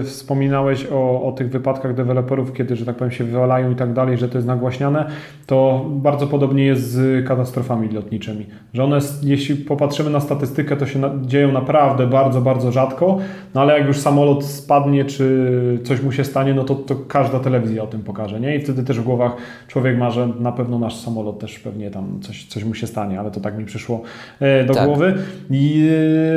wspominałeś 0.04 0.87
o, 0.92 1.22
o 1.22 1.32
tych 1.32 1.50
wypadkach 1.50 1.94
deweloperów, 1.94 2.52
kiedy, 2.52 2.76
że 2.76 2.87
tak 2.87 2.96
powiem, 2.96 3.11
się 3.11 3.24
wywalają 3.24 3.70
i 3.70 3.74
tak 3.74 3.92
dalej, 3.92 4.18
że 4.18 4.28
to 4.28 4.38
jest 4.38 4.46
nagłaśniane, 4.46 5.06
to 5.46 5.87
bardzo 5.88 6.26
podobnie 6.26 6.64
jest 6.64 6.90
z 6.90 7.26
katastrofami 7.26 7.88
lotniczymi. 7.88 8.46
Że 8.74 8.84
one, 8.84 8.98
jeśli 9.22 9.56
popatrzymy 9.56 10.11
na 10.11 10.20
statystykę, 10.20 10.76
to 10.76 10.87
się 10.87 11.00
dzieją 11.22 11.52
naprawdę 11.52 12.06
bardzo, 12.06 12.40
bardzo 12.40 12.72
rzadko, 12.72 13.18
no 13.54 13.61
ale 13.61 13.78
jak 13.78 13.87
już 13.87 13.98
samolot 13.98 14.44
spadnie, 14.44 15.04
czy 15.04 15.48
coś 15.84 16.02
mu 16.02 16.12
się 16.12 16.24
stanie, 16.24 16.54
no 16.54 16.64
to, 16.64 16.74
to 16.74 16.96
każda 17.08 17.40
telewizja 17.40 17.82
o 17.82 17.87
tym 17.87 18.00
pokaże, 18.00 18.40
nie? 18.40 18.56
I 18.56 18.61
wtedy 18.61 18.84
też 18.84 19.00
w 19.00 19.04
głowach 19.04 19.32
człowiek 19.66 19.98
ma, 19.98 20.11
że 20.11 20.28
na 20.40 20.52
pewno 20.52 20.78
nasz 20.78 20.96
samolot 20.96 21.38
też 21.38 21.58
pewnie 21.58 21.90
tam 21.90 22.20
coś, 22.20 22.46
coś 22.46 22.64
mu 22.64 22.74
się 22.74 22.87
stanie, 22.87 23.20
ale 23.20 23.30
to 23.30 23.40
tak 23.40 23.58
mi 23.58 23.64
przyszło 23.64 24.02
e, 24.40 24.64
do 24.64 24.74
tak. 24.74 24.87
głowy. 24.87 25.14
I 25.50 25.88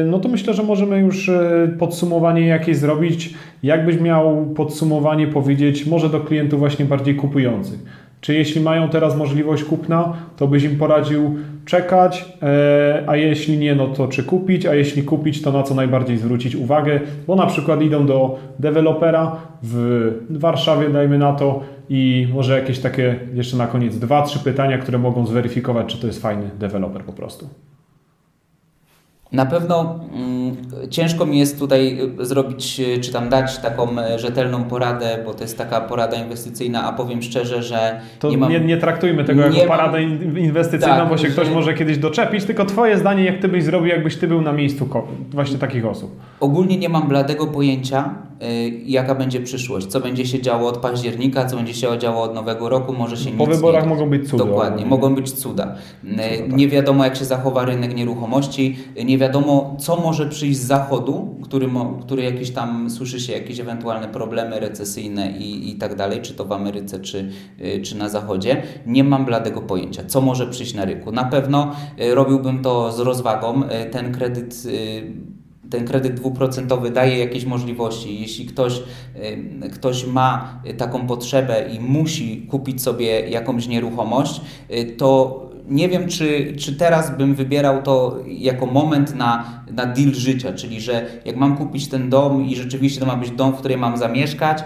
e, 0.02 0.06
no 0.06 0.20
to 0.20 0.30
myślę, 0.30 0.54
że 0.54 0.64
możemy 0.64 1.00
już 1.00 1.30
e, 1.30 1.68
podsumować 1.80 2.01
podsumowanie 2.02 2.48
jakieś 2.48 2.78
zrobić, 2.78 3.34
jakbyś 3.64 4.00
miał 4.00 4.46
podsumowanie 4.46 5.28
powiedzieć 5.28 5.86
może 5.86 6.10
do 6.10 6.20
klientów 6.20 6.60
właśnie 6.60 6.86
bardziej 6.86 7.16
kupujących. 7.16 7.80
Czy 8.22 8.34
jeśli 8.34 8.62
mają 8.62 8.90
teraz 8.90 9.18
możliwość 9.18 9.64
kupna, 9.64 10.14
to 10.38 10.48
byś 10.48 10.64
im 10.64 10.78
poradził 10.78 11.36
czekać, 11.66 12.26
e, 12.44 13.04
a 13.08 13.16
jeśli 13.16 13.58
nie, 13.58 13.76
no 13.76 13.88
to 13.88 14.08
czy 14.08 14.24
kupić, 14.24 14.66
a 14.66 14.76
jeśli 14.76 15.04
kupić, 15.04 15.42
to 15.42 15.52
na 15.52 15.64
co 15.64 15.76
najbardziej 15.76 16.18
zwrócić 16.18 16.56
uwagę, 16.56 17.00
bo 17.28 17.36
na 17.36 17.46
przykład 17.46 17.82
idą 17.82 18.06
do 18.06 18.40
dewelopera 18.60 19.36
w 19.64 20.12
Warszawie, 20.30 20.90
dajmy 20.90 21.18
na 21.18 21.34
to, 21.34 21.64
i 21.90 22.28
może 22.34 22.60
jakieś 22.60 22.80
takie 22.80 23.20
jeszcze 23.34 23.58
na 23.58 23.68
koniec 23.68 23.98
dwa, 23.98 24.22
trzy 24.22 24.40
pytania, 24.40 24.78
które 24.78 24.98
mogą 24.98 25.26
zweryfikować, 25.26 25.88
czy 25.88 26.02
to 26.02 26.08
jest 26.08 26.22
fajny 26.22 26.50
deweloper 26.60 27.04
po 27.04 27.14
prostu. 27.14 27.50
Na 29.32 29.46
pewno 29.46 30.00
mm, 30.14 30.56
ciężko 30.90 31.26
mi 31.26 31.40
jest 31.40 31.60
tutaj 31.60 32.00
y, 32.20 32.26
zrobić, 32.26 32.80
y, 32.80 33.00
czy 33.00 33.12
tam 33.12 33.30
dać 33.30 33.58
taką 33.58 34.00
e, 34.00 34.20
rzetelną 34.20 34.64
poradę, 34.64 35.18
bo 35.26 35.34
to 35.34 35.44
jest 35.44 35.58
taka 35.58 35.82
porada 35.82 36.18
inwestycyjna, 36.18 36.84
a 36.84 36.94
powiem 36.94 37.22
szczerze, 37.22 37.64
że. 37.64 38.02
To 38.20 38.30
nie, 38.30 38.38
mam, 38.38 38.52
nie, 38.52 38.60
nie 38.60 38.78
traktujmy 38.78 39.24
tego 39.24 39.42
jako 39.42 39.68
paradę 39.68 40.04
inwestycyjną, 40.04 40.96
tak, 40.96 41.10
bo 41.10 41.18
się 41.18 41.28
że... 41.28 41.34
ktoś 41.34 41.50
może 41.50 41.74
kiedyś 41.74 41.98
doczepić, 41.98 42.46
tylko 42.46 42.66
Twoje 42.66 42.98
zdanie, 42.98 43.24
jak 43.24 43.40
Ty 43.40 43.48
byś 43.48 43.64
zrobił, 43.64 43.90
jakbyś 43.90 44.18
Ty 44.18 44.28
był 44.28 44.42
na 44.42 44.54
miejscu 44.54 44.90
właśnie 45.32 45.58
takich 45.58 45.86
osób. 45.86 46.16
Ogólnie 46.40 46.78
nie 46.78 46.90
mam 46.90 47.08
bladego 47.08 47.48
pojęcia, 47.48 48.16
Y, 48.28 48.31
jaka 48.86 49.16
będzie 49.16 49.42
przyszłość, 49.42 49.88
co 49.88 50.00
będzie 50.00 50.26
się 50.26 50.42
działo 50.42 50.70
od 50.70 50.78
października, 50.78 51.46
co 51.46 51.56
będzie 51.56 51.74
się 51.74 51.98
działo 51.98 52.24
od 52.24 52.36
nowego 52.36 52.70
roku, 52.70 52.94
może 52.94 53.18
się 53.18 53.32
Po 53.32 53.46
wyborach 53.46 53.84
nie... 53.84 53.90
mogą 53.90 54.10
być 54.10 54.30
cuda. 54.30 54.46
Dokładnie, 54.46 54.86
mogą 54.86 55.16
być 55.16 55.32
cuda. 55.32 55.76
Y, 56.04 56.16
tak. 56.16 56.54
Nie 56.54 56.68
wiadomo, 56.68 57.04
jak 57.04 57.16
się 57.16 57.26
zachowa 57.26 57.66
rynek 57.66 57.96
nieruchomości, 57.96 58.78
y, 59.00 59.06
nie 59.06 59.18
wiadomo, 59.18 59.76
co 59.80 59.98
może 59.98 60.30
przyjść 60.30 60.60
z 60.60 60.66
zachodu, 60.66 61.36
który, 61.44 61.70
który 62.02 62.24
jakieś 62.24 62.52
tam 62.52 62.90
słyszy 62.90 63.20
się 63.20 63.34
jakieś 63.34 63.60
ewentualne 63.60 64.08
problemy 64.08 64.60
recesyjne 64.60 65.32
i, 65.32 65.72
i 65.72 65.76
tak 65.76 65.96
dalej, 65.96 66.22
czy 66.22 66.34
to 66.34 66.46
w 66.46 66.52
Ameryce, 66.52 67.00
czy, 67.00 67.32
czy 67.84 67.98
na 67.98 68.10
zachodzie. 68.10 68.62
Nie 68.86 69.04
mam 69.04 69.26
bladego 69.26 69.62
pojęcia, 69.62 70.04
co 70.08 70.22
może 70.22 70.48
przyjść 70.48 70.74
na 70.74 70.86
rynku. 70.86 71.12
Na 71.12 71.24
pewno 71.24 71.72
robiłbym 72.14 72.62
to 72.62 72.92
z 72.92 73.00
rozwagą. 73.00 73.62
Ten 73.92 74.14
kredyt 74.14 74.64
ten 75.72 75.86
kredyt 75.86 76.14
dwuprocentowy 76.14 76.92
daje 76.92 77.18
jakieś 77.18 77.46
możliwości. 77.46 78.22
Jeśli 78.22 78.46
ktoś, 78.46 78.82
ktoś 79.74 80.06
ma 80.06 80.62
taką 80.78 81.08
potrzebę 81.08 81.70
i 81.74 81.80
musi 81.80 82.48
kupić 82.50 82.82
sobie 82.82 83.30
jakąś 83.30 83.68
nieruchomość, 83.68 84.42
y, 84.72 84.86
to 84.98 85.42
nie 85.70 85.90
wiem, 85.90 86.08
czy, 86.08 86.54
czy 86.60 86.76
teraz 86.76 87.18
bym 87.18 87.36
wybierał 87.36 87.82
to 87.82 88.18
jako 88.28 88.66
moment 88.66 89.16
na, 89.16 89.64
na 89.72 89.86
deal 89.86 90.14
życia, 90.14 90.54
czyli 90.54 90.82
że 90.82 91.06
jak 91.26 91.36
mam 91.36 91.58
kupić 91.58 91.88
ten 91.88 92.10
dom 92.10 92.46
i 92.46 92.56
rzeczywiście 92.56 93.00
to 93.00 93.06
ma 93.06 93.16
być 93.16 93.32
dom, 93.32 93.54
w 93.54 93.58
którym 93.58 93.80
mam 93.80 93.98
zamieszkać, 93.98 94.64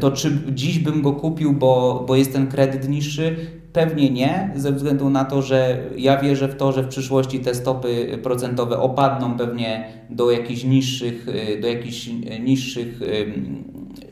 to 0.00 0.10
czy 0.10 0.38
dziś 0.48 0.78
bym 0.78 1.02
go 1.02 1.12
kupił, 1.12 1.52
bo, 1.52 2.04
bo 2.08 2.16
jest 2.16 2.32
ten 2.32 2.46
kredyt 2.46 2.88
niższy, 2.88 3.36
Pewnie 3.74 4.10
nie, 4.10 4.50
ze 4.56 4.72
względu 4.72 5.10
na 5.10 5.24
to, 5.24 5.42
że 5.42 5.78
ja 5.96 6.20
wierzę 6.20 6.48
w 6.48 6.56
to, 6.56 6.72
że 6.72 6.82
w 6.82 6.88
przyszłości 6.88 7.40
te 7.40 7.54
stopy 7.54 8.18
procentowe 8.22 8.78
opadną 8.78 9.36
pewnie 9.36 9.84
do 10.10 10.30
jakichś 10.30 10.64
niższych, 10.64 11.28
y, 11.28 11.60
do 11.60 11.68
jakichś 11.68 12.10
niższych 12.40 13.00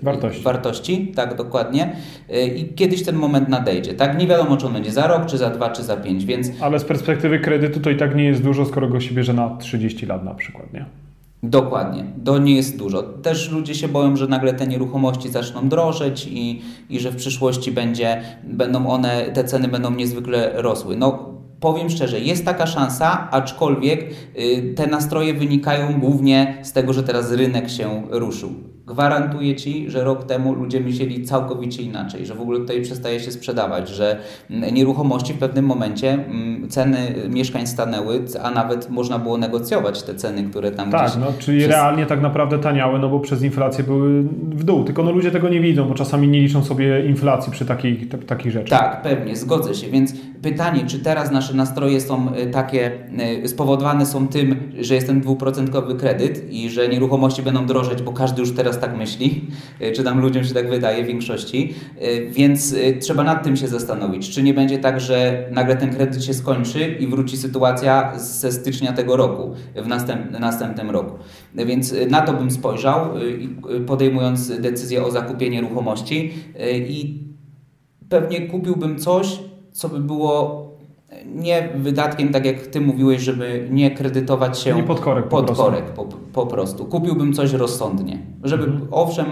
wartości. 0.03 0.43
wartości. 0.43 1.13
Tak, 1.17 1.37
dokładnie. 1.37 1.97
Y, 2.31 2.47
I 2.47 2.75
kiedyś 2.75 3.03
ten 3.03 3.17
moment 3.17 3.49
nadejdzie. 3.49 3.95
Tak, 3.95 4.19
nie 4.19 4.27
wiadomo, 4.27 4.57
czy 4.57 4.67
on 4.67 4.73
będzie 4.73 4.91
za 4.91 5.07
rok, 5.07 5.27
czy 5.27 5.39
za 5.39 5.51
dwa, 5.51 5.71
czy 5.71 5.83
za 5.83 5.97
pięć, 5.97 6.25
więc... 6.25 6.51
Ale 6.61 6.79
z 6.79 6.85
perspektywy 6.85 7.39
kredytu 7.39 7.81
to 7.81 7.91
i 7.91 7.97
tak 7.97 8.17
nie 8.17 8.25
jest 8.25 8.43
dużo, 8.43 8.65
skoro 8.65 8.89
go 8.89 9.01
się 9.01 9.15
bierze 9.15 9.33
na 9.33 9.57
30 9.57 10.07
lat 10.07 10.25
na 10.25 10.35
przykład, 10.35 10.73
nie? 10.73 10.87
Dokładnie, 11.43 12.05
to 12.25 12.39
nie 12.39 12.57
jest 12.57 12.77
dużo. 12.77 13.03
Też 13.03 13.51
ludzie 13.51 13.75
się 13.75 13.89
boją, 13.89 14.17
że 14.17 14.27
nagle 14.27 14.55
te 14.55 14.67
nieruchomości 14.67 15.29
zaczną 15.29 15.69
drożeć 15.69 16.27
i, 16.31 16.63
i 16.91 17.01
że 17.01 17.11
w 17.11 17.17
przyszłości 17.17 17.73
będzie, 17.73 18.23
będą 18.45 18.87
one, 18.87 19.25
te 19.35 19.45
ceny 19.45 19.69
będą 19.69 19.91
niezwykle 19.91 20.63
rosły. 20.63 20.97
No, 20.97 21.33
powiem 21.61 21.91
szczerze, 21.91 22.21
jest 22.21 22.45
taka 22.45 22.67
szansa, 22.67 23.29
aczkolwiek 23.31 24.15
y, 24.39 24.75
te 24.77 24.87
nastroje 24.87 25.35
wynikają 25.35 26.01
głównie 26.01 26.59
z 26.63 26.73
tego, 26.73 26.93
że 26.93 27.03
teraz 27.03 27.33
rynek 27.33 27.71
się 27.71 28.03
ruszył. 28.11 28.72
Gwarantuję 28.87 29.57
Ci, 29.57 29.91
że 29.91 30.05
rok 30.05 30.25
temu 30.25 30.55
ludzie 30.55 30.81
myśleli 30.81 31.25
całkowicie 31.25 31.83
inaczej, 31.83 32.27
że 32.27 32.35
w 32.35 32.41
ogóle 32.41 32.61
tutaj 32.61 32.83
przestaje 32.83 33.21
się 33.21 33.31
sprzedawać, 33.31 33.89
że 33.89 34.19
mm, 34.51 34.75
nieruchomości 34.75 35.35
w 35.35 35.39
pewnym 35.39 35.65
momencie 35.65 36.13
mm, 36.13 36.69
ceny 36.69 37.15
mieszkań 37.29 37.67
stanęły, 37.67 38.25
a 38.43 38.51
nawet 38.51 38.91
można 38.91 39.19
było 39.19 39.39
negocjować 39.39 40.03
te 40.03 40.15
ceny, 40.15 40.45
które 40.45 40.71
tam 40.71 40.91
tak, 40.91 41.01
gdzieś... 41.03 41.13
Tak, 41.13 41.25
no, 41.25 41.33
czyli 41.39 41.59
przez... 41.59 41.71
realnie 41.71 42.07
tak 42.07 42.21
naprawdę 42.23 42.59
taniały, 42.59 42.99
no 42.99 43.09
bo 43.09 43.21
przez 43.21 43.43
inflację 43.43 43.85
były 43.85 44.23
w 44.33 44.65
dół, 44.65 44.85
tylko 44.85 45.03
no 45.03 45.13
ludzie 45.13 45.31
tego 45.31 45.49
nie 45.49 45.61
widzą, 45.61 45.89
bo 45.89 45.95
czasami 45.95 46.29
nie 46.29 46.41
liczą 46.41 46.65
sobie 46.65 47.07
inflacji 47.07 47.53
przy 47.53 47.67
takich, 47.67 48.09
takich 48.27 48.53
rzeczach. 48.53 48.81
Tak, 48.81 49.03
pewnie, 49.03 49.37
zgodzę 49.37 49.75
się, 49.75 49.91
więc 49.91 50.13
pytanie, 50.43 50.85
czy 50.87 50.99
teraz 50.99 51.31
nasze 51.31 51.55
nastroje 51.55 52.01
są 52.01 52.35
y, 52.35 52.47
takie, 52.47 52.91
y, 53.45 53.49
spowodowane 53.49 54.07
są 54.07 54.29
tym, 54.29 54.73
że 54.81 54.95
jest 54.95 55.07
ten 55.07 55.21
dwuprocentowy 55.21 55.95
kredyt 55.95 56.53
i 56.53 56.71
że 56.71 56.89
nieruchomości 56.89 57.43
będą 57.43 57.67
drożeć, 57.67 58.03
bo 58.03 58.13
każdy 58.13 58.41
już 58.41 58.53
teraz 58.53 58.72
tak 58.79 58.97
myśli, 58.97 59.45
y, 59.81 59.93
czy 59.93 60.05
tam 60.05 60.21
ludziom 60.21 60.45
się 60.45 60.55
tak 60.55 60.71
wydaje 60.71 61.05
w 61.05 61.07
większości, 61.07 61.75
więc 62.31 62.75
trzeba 63.01 63.25
nad 63.25 63.45
tym 63.45 63.57
się 63.57 63.69
zastanowić, 63.69 64.31
czy 64.31 64.43
nie 64.43 64.55
będzie 64.55 64.79
tak, 64.79 65.01
że 65.01 65.49
nagle 65.51 65.77
ten 65.77 65.95
kredyt 65.95 66.25
się 66.25 66.35
skończy 66.35 66.97
i 67.01 67.07
wróci 67.07 67.37
sytuacja 67.37 68.19
ze 68.19 68.53
stycznia 68.53 68.93
tego 68.93 69.17
roku, 69.17 69.55
w 69.77 69.87
następ, 69.87 70.41
następnym 70.41 70.91
roku. 70.91 71.19
Więc 71.55 71.95
na 72.11 72.21
to 72.21 72.33
bym 72.33 72.51
spojrzał, 72.51 73.11
podejmując 73.87 74.61
decyzję 74.61 75.05
o 75.05 75.11
zakupie 75.11 75.51
nieruchomości 75.51 76.33
i 76.89 77.23
pewnie 78.09 78.47
kupiłbym 78.47 78.99
coś, 78.99 79.39
co 79.73 79.89
by 79.89 80.01
było 80.01 80.62
nie 81.35 81.69
wydatkiem, 81.77 82.33
tak 82.33 82.47
jak 82.47 82.67
Ty 82.67 82.81
mówiłeś, 82.81 83.23
żeby 83.23 83.69
nie 83.71 83.91
kredytować 83.91 84.59
się 84.59 84.75
nie 84.75 84.83
pod 84.83 85.01
korek, 85.01 85.29
pod 85.29 85.47
po, 85.47 85.55
korek 85.55 85.85
po, 85.85 86.05
po, 86.33 86.47
prostu. 86.47 86.85
Kupiłbym 86.85 87.33
coś 87.33 87.53
rozsądnie, 87.53 88.19
żeby 88.45 88.65
mhm. 88.65 88.89
owszem 88.91 89.27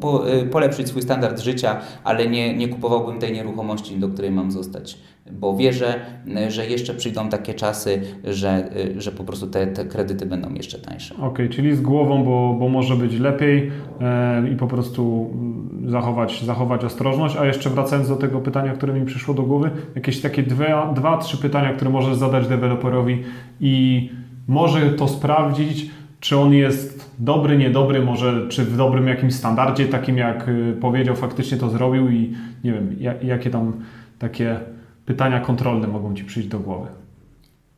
po, 0.00 0.30
y, 0.34 0.46
polepszyć 0.46 0.88
swój 0.88 1.02
standard 1.02 1.40
życia, 1.40 1.80
ale 2.04 2.28
nie, 2.28 2.56
nie 2.56 2.68
kupowałbym 2.68 3.18
tej 3.18 3.32
nieruchomości, 3.32 3.96
do 3.96 4.08
której 4.08 4.30
mam 4.30 4.50
zostać, 4.52 4.98
bo 5.32 5.56
wierzę, 5.56 6.00
że 6.48 6.66
jeszcze 6.66 6.94
przyjdą 6.94 7.28
takie 7.28 7.54
czasy, 7.54 8.02
że, 8.24 8.68
y, 8.76 9.00
że 9.00 9.12
po 9.12 9.24
prostu 9.24 9.46
te, 9.46 9.66
te 9.66 9.84
kredyty 9.84 10.26
będą 10.26 10.54
jeszcze 10.54 10.78
tańsze. 10.78 11.14
Okej, 11.14 11.28
okay, 11.28 11.48
czyli 11.48 11.76
z 11.76 11.80
głową, 11.80 12.24
bo, 12.24 12.56
bo 12.60 12.68
może 12.68 12.96
być 12.96 13.18
lepiej 13.18 13.70
e, 14.00 14.48
i 14.52 14.56
po 14.56 14.66
prostu 14.66 15.30
zachować, 15.86 16.44
zachować 16.44 16.84
ostrożność. 16.84 17.36
A 17.36 17.46
jeszcze 17.46 17.70
wracając 17.70 18.08
do 18.08 18.16
tego 18.16 18.40
pytania, 18.40 18.72
które 18.72 18.94
mi 18.94 19.06
przyszło 19.06 19.34
do 19.34 19.42
głowy, 19.42 19.70
jakieś 19.94 20.20
takie 20.20 20.42
dwa, 20.42 20.92
dwa 20.92 21.18
trzy 21.18 21.38
pytania, 21.38 21.72
które 21.72 21.90
możesz 21.90 22.16
zadać 22.16 22.48
deweloperowi 22.48 23.22
i 23.60 24.10
może 24.48 24.90
to 24.90 25.08
sprawdzić, 25.08 25.90
czy 26.20 26.38
on 26.38 26.52
jest 26.52 27.14
dobry, 27.18 27.58
niedobry, 27.58 28.02
może 28.02 28.48
czy 28.48 28.64
w 28.64 28.76
dobrym 28.76 29.08
jakimś 29.08 29.34
standardzie, 29.34 29.86
takim 29.86 30.16
jak 30.16 30.48
y, 30.48 30.76
powiedział, 30.80 31.16
faktycznie 31.16 31.58
to 31.58 31.70
zrobił 31.70 32.10
i 32.10 32.32
nie 32.64 32.72
wiem, 32.72 32.96
jakie 33.22 33.50
tam 33.50 33.72
takie 34.18 34.60
pytania 35.06 35.40
kontrolne 35.40 35.88
mogą 35.88 36.14
Ci 36.14 36.24
przyjść 36.24 36.48
do 36.48 36.60
głowy. 36.60 36.88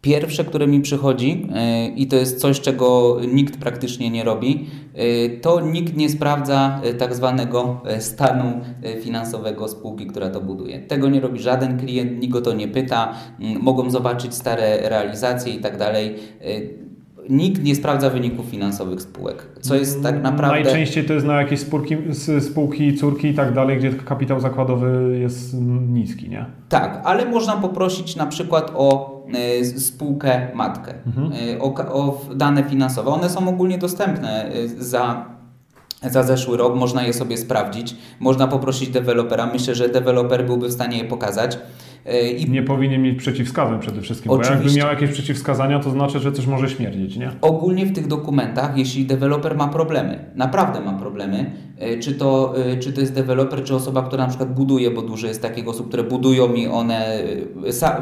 Pierwsze, 0.01 0.45
które 0.45 0.67
mi 0.67 0.81
przychodzi, 0.81 1.49
e, 1.55 1.89
i 1.89 2.07
to 2.07 2.17
jest 2.17 2.41
coś, 2.41 2.61
czego 2.61 3.19
nikt 3.33 3.57
praktycznie 3.61 4.11
nie 4.11 4.25
robi, 4.25 4.67
e, 4.95 5.29
to 5.29 5.61
nikt 5.61 5.97
nie 5.97 6.09
sprawdza 6.09 6.81
e, 6.83 6.95
tak 6.95 7.15
zwanego 7.15 7.81
stanu 7.99 8.61
finansowego 9.01 9.69
spółki, 9.69 10.07
która 10.07 10.31
to 10.31 10.41
buduje. 10.41 10.81
Tego 10.81 11.09
nie 11.09 11.21
robi 11.21 11.41
żaden 11.41 11.79
klient, 11.79 12.21
nikt 12.21 12.33
go 12.33 12.41
to 12.41 12.53
nie 12.53 12.69
pyta, 12.69 13.15
mogą 13.61 13.91
zobaczyć 13.91 14.35
stare 14.35 14.89
realizacje 14.89 15.55
i 15.55 15.59
tak 15.59 15.77
dalej 15.77 16.15
nikt 17.29 17.63
nie 17.63 17.75
sprawdza 17.75 18.11
wyników 18.11 18.47
finansowych 18.47 19.03
spółek, 19.03 19.47
co 19.61 19.75
jest 19.75 20.03
tak 20.03 20.23
naprawdę... 20.23 20.63
Najczęściej 20.63 21.05
to 21.05 21.13
jest 21.13 21.27
na 21.27 21.41
jakieś 21.41 21.61
spółki, 21.61 21.97
spółki 22.41 22.95
córki 22.95 23.29
i 23.29 23.35
tak 23.35 23.55
dalej, 23.55 23.79
gdzie 23.79 23.93
kapitał 23.93 24.41
zakładowy 24.41 25.19
jest 25.21 25.55
niski, 25.89 26.29
nie? 26.29 26.47
Tak, 26.69 27.01
ale 27.05 27.25
można 27.25 27.57
poprosić 27.57 28.17
na 28.17 28.27
przykład 28.27 28.73
o 28.75 29.19
e, 29.61 29.65
spółkę 29.65 30.49
matkę, 30.55 30.95
mhm. 31.07 31.33
E, 31.33 31.61
o, 31.61 31.75
o 31.75 32.21
dane 32.35 32.65
finansowe. 32.65 33.11
One 33.11 33.31
są 33.31 33.49
ogólnie 33.49 33.79
dostępne 33.79 34.53
e, 34.53 34.69
za 34.69 35.39
za 36.03 36.23
zeszły 36.23 36.57
rok, 36.57 36.77
można 36.77 37.03
je 37.03 37.13
sobie 37.13 37.37
sprawdzić. 37.37 37.97
Można 38.21 38.49
poprosić 38.49 38.89
dewelopera. 38.89 39.47
Myślę, 39.47 39.75
że 39.75 39.89
deweloper 39.89 40.47
byłby 40.47 40.69
w 40.69 40.73
stanie 40.73 40.99
je 40.99 41.05
pokazać. 41.05 41.59
E, 42.07 42.31
I... 42.31 42.51
Nie 42.51 42.63
powinien 42.63 43.03
mieć 43.03 43.19
przeciwwskazań 43.19 43.81
przede 43.81 44.01
wszystkim, 44.01 44.33
Oczywiście. 44.33 44.57
bo 44.57 44.63
jakby 44.63 44.79
miał 44.79 44.89
jakieś 44.89 45.11
przeciwwskazania, 45.11 45.79
to 45.79 45.91
znaczy, 45.91 46.19
że 46.19 46.33
coś 46.33 46.47
może 46.47 46.69
śmierdzić, 46.69 47.17
nie? 47.17 47.31
Ogólnie 47.41 47.87
w 47.87 47.95
tych 47.95 48.07
dokumentach, 48.07 48.79
jeśli 48.79 49.07
deweloper 49.07 49.57
ma 49.57 49.69
problemy, 49.69 50.25
naprawdę 50.35 50.81
ma 50.81 50.93
problemy, 50.93 51.51
e, 51.79 51.99
czy 51.99 52.15
to, 52.15 52.55
e, 52.67 52.77
czy 52.77 52.93
to 52.93 53.01
jest 53.01 53.15
deweloper, 53.15 53.65
czy 53.65 53.75
osoba, 53.75 54.03
która 54.03 54.23
na 54.23 54.29
przykład 54.29 54.55
buduje, 54.55 54.91
bo 54.91 55.03
dużo 55.03 55.27
jest 55.27 55.43
takich 55.43 55.69
osób, 55.69 55.89
które 55.89 56.05
budują 56.05 56.55
i 56.55 56.67
one 56.67 57.23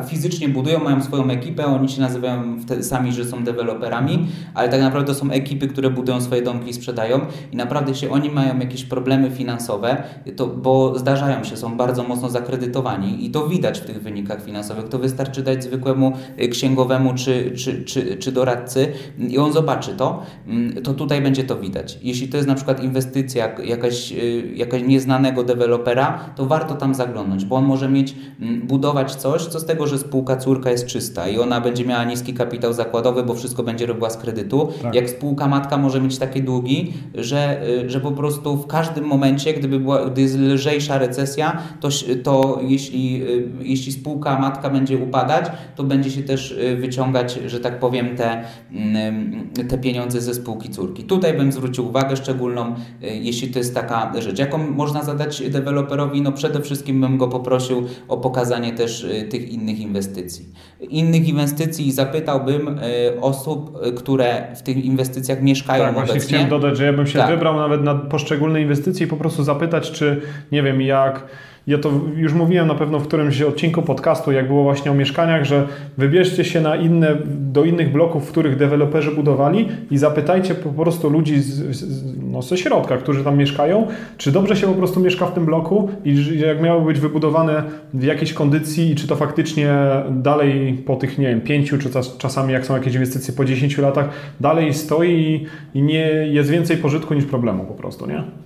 fizycznie 0.09 0.49
budują, 0.49 0.85
mają 0.85 1.03
swoją 1.03 1.31
ekipę, 1.31 1.67
oni 1.67 1.89
się 1.89 2.01
nazywają 2.01 2.57
sami, 2.81 3.13
że 3.13 3.25
są 3.25 3.45
deweloperami, 3.45 4.27
ale 4.55 4.69
tak 4.69 4.81
naprawdę 4.81 5.15
to 5.15 5.19
są 5.19 5.31
ekipy, 5.31 5.69
które 5.69 5.91
budują 5.91 6.21
swoje 6.21 6.43
domki 6.43 6.71
i 6.71 6.73
sprzedają 6.73 7.21
i 7.53 7.57
naprawdę 7.57 7.95
się 7.95 8.11
oni 8.11 8.31
mają 8.31 8.59
jakieś 8.59 8.85
problemy 8.85 9.31
finansowe, 9.31 10.03
to, 10.37 10.47
bo 10.47 10.99
zdarzają 10.99 11.45
się, 11.45 11.57
są 11.57 11.77
bardzo 11.77 12.03
mocno 12.03 12.31
zakredytowani 12.31 13.27
i 13.27 13.31
to 13.31 13.49
widać 13.49 13.81
tych 13.87 14.03
wynikach 14.03 14.45
finansowych. 14.45 14.89
To 14.89 14.99
wystarczy 14.99 15.43
dać 15.43 15.65
zwykłemu 15.65 16.13
y, 16.43 16.49
księgowemu 16.49 17.15
czy, 17.15 17.53
czy, 17.57 17.85
czy, 17.85 18.17
czy 18.17 18.33
doradcy 18.33 18.93
i 19.29 19.39
on 19.39 19.53
zobaczy 19.53 19.95
to, 19.97 20.23
mm, 20.47 20.83
to 20.83 20.95
tutaj 20.95 21.23
będzie 21.23 21.45
to 21.45 21.57
widać. 21.57 21.99
Jeśli 22.03 22.29
to 22.29 22.37
jest 22.37 22.49
na 22.49 22.55
przykład 22.55 22.85
inwestycja 22.85 23.55
jakaś, 23.65 24.13
y, 24.13 24.53
jakaś 24.55 24.83
nieznanego 24.83 25.45
dewelopera, 25.45 26.19
to 26.37 26.47
warto 26.47 26.75
tam 26.75 26.95
zaglądnąć, 26.95 27.45
bo 27.45 27.57
on 27.57 27.65
może 27.65 27.89
mieć, 27.89 28.15
mm, 28.41 28.67
budować 28.67 29.15
coś, 29.15 29.47
co 29.47 29.61
z 29.61 29.67
tego, 29.67 29.87
że 29.87 29.99
spółka 29.99 30.37
córka 30.37 30.71
jest 30.71 30.87
czysta 30.87 31.29
i 31.29 31.39
ona 31.39 31.61
będzie 31.61 31.85
miała 31.85 32.05
niski 32.05 32.35
kapitał 32.35 32.73
zakładowy, 32.73 33.23
bo 33.23 33.35
wszystko 33.35 33.63
będzie 33.63 33.87
robiła 33.87 34.11
z 34.11 34.17
kredytu. 34.17 34.69
Tak. 34.83 34.95
Jak 34.95 35.11
spółka 35.11 35.49
matka 35.49 35.77
może 35.77 36.01
mieć 36.01 36.19
takie 36.19 36.43
długi, 36.43 36.93
że, 37.15 37.69
y, 37.69 37.91
że 37.91 38.01
po 38.01 38.13
prostu 38.13 38.57
w 38.57 38.67
każdym 38.67 39.05
momencie, 39.05 39.55
gdyby 39.55 39.81
była, 39.81 40.07
gdy 40.07 40.23
jest 40.23 40.39
lżejsza 40.39 40.99
recesja, 40.99 41.63
to, 41.81 41.89
to 42.23 42.61
jeśli, 42.63 43.23
jeśli 43.61 43.76
spółka 43.77 44.39
matka 44.39 44.71
będzie 44.71 44.99
upadać, 44.99 45.47
to 45.77 45.85
będzie 45.85 46.11
się 46.11 46.23
też 46.23 46.51
y, 46.51 46.77
wyciągać, 46.77 47.39
że 47.47 47.61
tak 47.61 47.79
powiem, 47.79 48.17
te, 48.17 48.45
mm, 48.73 49.51
te 49.69 49.79
pieniądze 49.79 50.21
ze 50.21 50.35
spółki 50.35 50.69
córki. 50.71 51.05
Tutaj 51.05 51.35
bym 51.35 51.53
zwrócił 51.53 51.89
uwagę 51.89 52.17
szczególną, 52.17 52.75
y, 52.75 52.77
jeśli 53.03 53.49
to 53.49 53.59
jest 53.59 53.75
taka 53.75 54.13
rzecz. 54.19 54.39
Jaką 54.39 54.59
można 54.59 55.03
zadać 55.03 55.51
deweloperowi? 55.51 56.23
No 56.23 56.33
przede 56.33 56.61
wszystkim 56.61 57.01
bym 57.01 57.19
go 57.19 57.29
poprosił 57.29 57.87
o 58.09 58.17
pokazanie 58.17 58.73
też 58.73 59.05
y, 59.05 59.27
tych 59.31 59.49
innych 59.51 59.81
inwestycji. 59.81 60.49
Innych 60.81 61.29
inwestycji 61.29 61.93
zapytałbym 61.93 62.81
osób, 63.21 63.79
które 63.97 64.57
w 64.57 64.63
tych 64.63 64.85
inwestycjach 64.85 65.43
mieszkają 65.43 65.85
tak, 65.85 65.97
obecnie. 65.97 66.13
właśnie 66.13 66.29
chciałem 66.29 66.51
dodać, 66.51 66.77
że 66.77 66.85
ja 66.85 66.93
bym 66.93 67.07
się 67.07 67.19
tak. 67.19 67.31
wybrał 67.31 67.57
nawet 67.57 67.83
na 67.83 67.95
poszczególne 67.95 68.63
inwestycje 68.63 69.07
i 69.07 69.09
po 69.09 69.17
prostu 69.17 69.45
zapytać, 69.45 69.91
czy 69.91 70.23
nie 70.53 70.63
wiem, 70.63 70.81
jak 70.81 71.27
ja 71.67 71.79
to 71.79 71.91
już 72.17 72.33
mówiłem 72.33 72.69
na 72.69 72.75
pewno 72.75 72.99
w 72.99 73.07
którymś 73.07 73.43
odcinku 73.43 73.83
podcastu, 73.83 74.33
jak 74.33 74.47
było 74.47 74.63
właśnie 74.63 74.91
o 74.91 74.95
mieszkaniach, 74.95 75.45
że 75.45 75.69
wybierzcie 75.99 76.45
się 76.45 76.61
na 76.61 76.77
inne, 76.77 77.17
do 77.27 77.65
innych 77.65 77.93
bloków, 77.93 78.27
w 78.29 78.31
których 78.31 78.57
deweloperzy 78.57 79.11
budowali 79.11 79.69
i 79.91 79.99
zapytajcie 79.99 80.55
po 80.55 80.69
prostu 80.71 81.11
ludzi 81.11 81.41
z, 81.41 81.77
z, 81.77 82.15
no, 82.23 82.43
ze 82.43 82.57
środka, 82.57 82.97
którzy 82.97 83.25
tam 83.25 83.39
mieszkają, 83.39 83.87
czy 84.17 84.33
dobrze 84.33 84.57
się 84.57 84.67
po 84.67 84.75
prostu 84.75 85.01
mieszka 85.01 85.27
w 85.27 85.35
tym 85.35 85.47
bloku 85.47 85.89
i 86.05 86.39
jak 86.39 86.63
miało 86.63 86.81
być 86.81 87.01
wybudowane 87.01 87.63
w 87.95 88.03
jakiejś 88.03 88.33
kondycji 88.33 88.91
i 88.91 88.95
czy 88.95 89.09
to 89.09 89.17
faktycznie 89.17 89.77
dalej 90.11 90.83
po 90.87 90.97
tych, 90.97 91.19
nie 91.19 91.29
wiem, 91.29 91.41
pięciu, 91.41 91.79
czy 91.79 91.91
czasami 92.19 92.53
jak 92.53 92.67
są 92.67 92.75
jakieś 92.75 92.95
inwestycje 92.95 93.35
po 93.35 93.45
10 93.45 93.79
latach, 93.79 94.09
dalej 94.41 94.75
stoi 94.75 95.11
i, 95.11 95.47
i 95.79 95.83
nie 95.83 96.07
jest 96.31 96.51
więcej 96.51 96.77
pożytku 96.77 97.15
niż 97.15 97.25
problemu 97.25 97.65
po 97.65 97.75
prostu, 97.75 98.07
nie? 98.07 98.46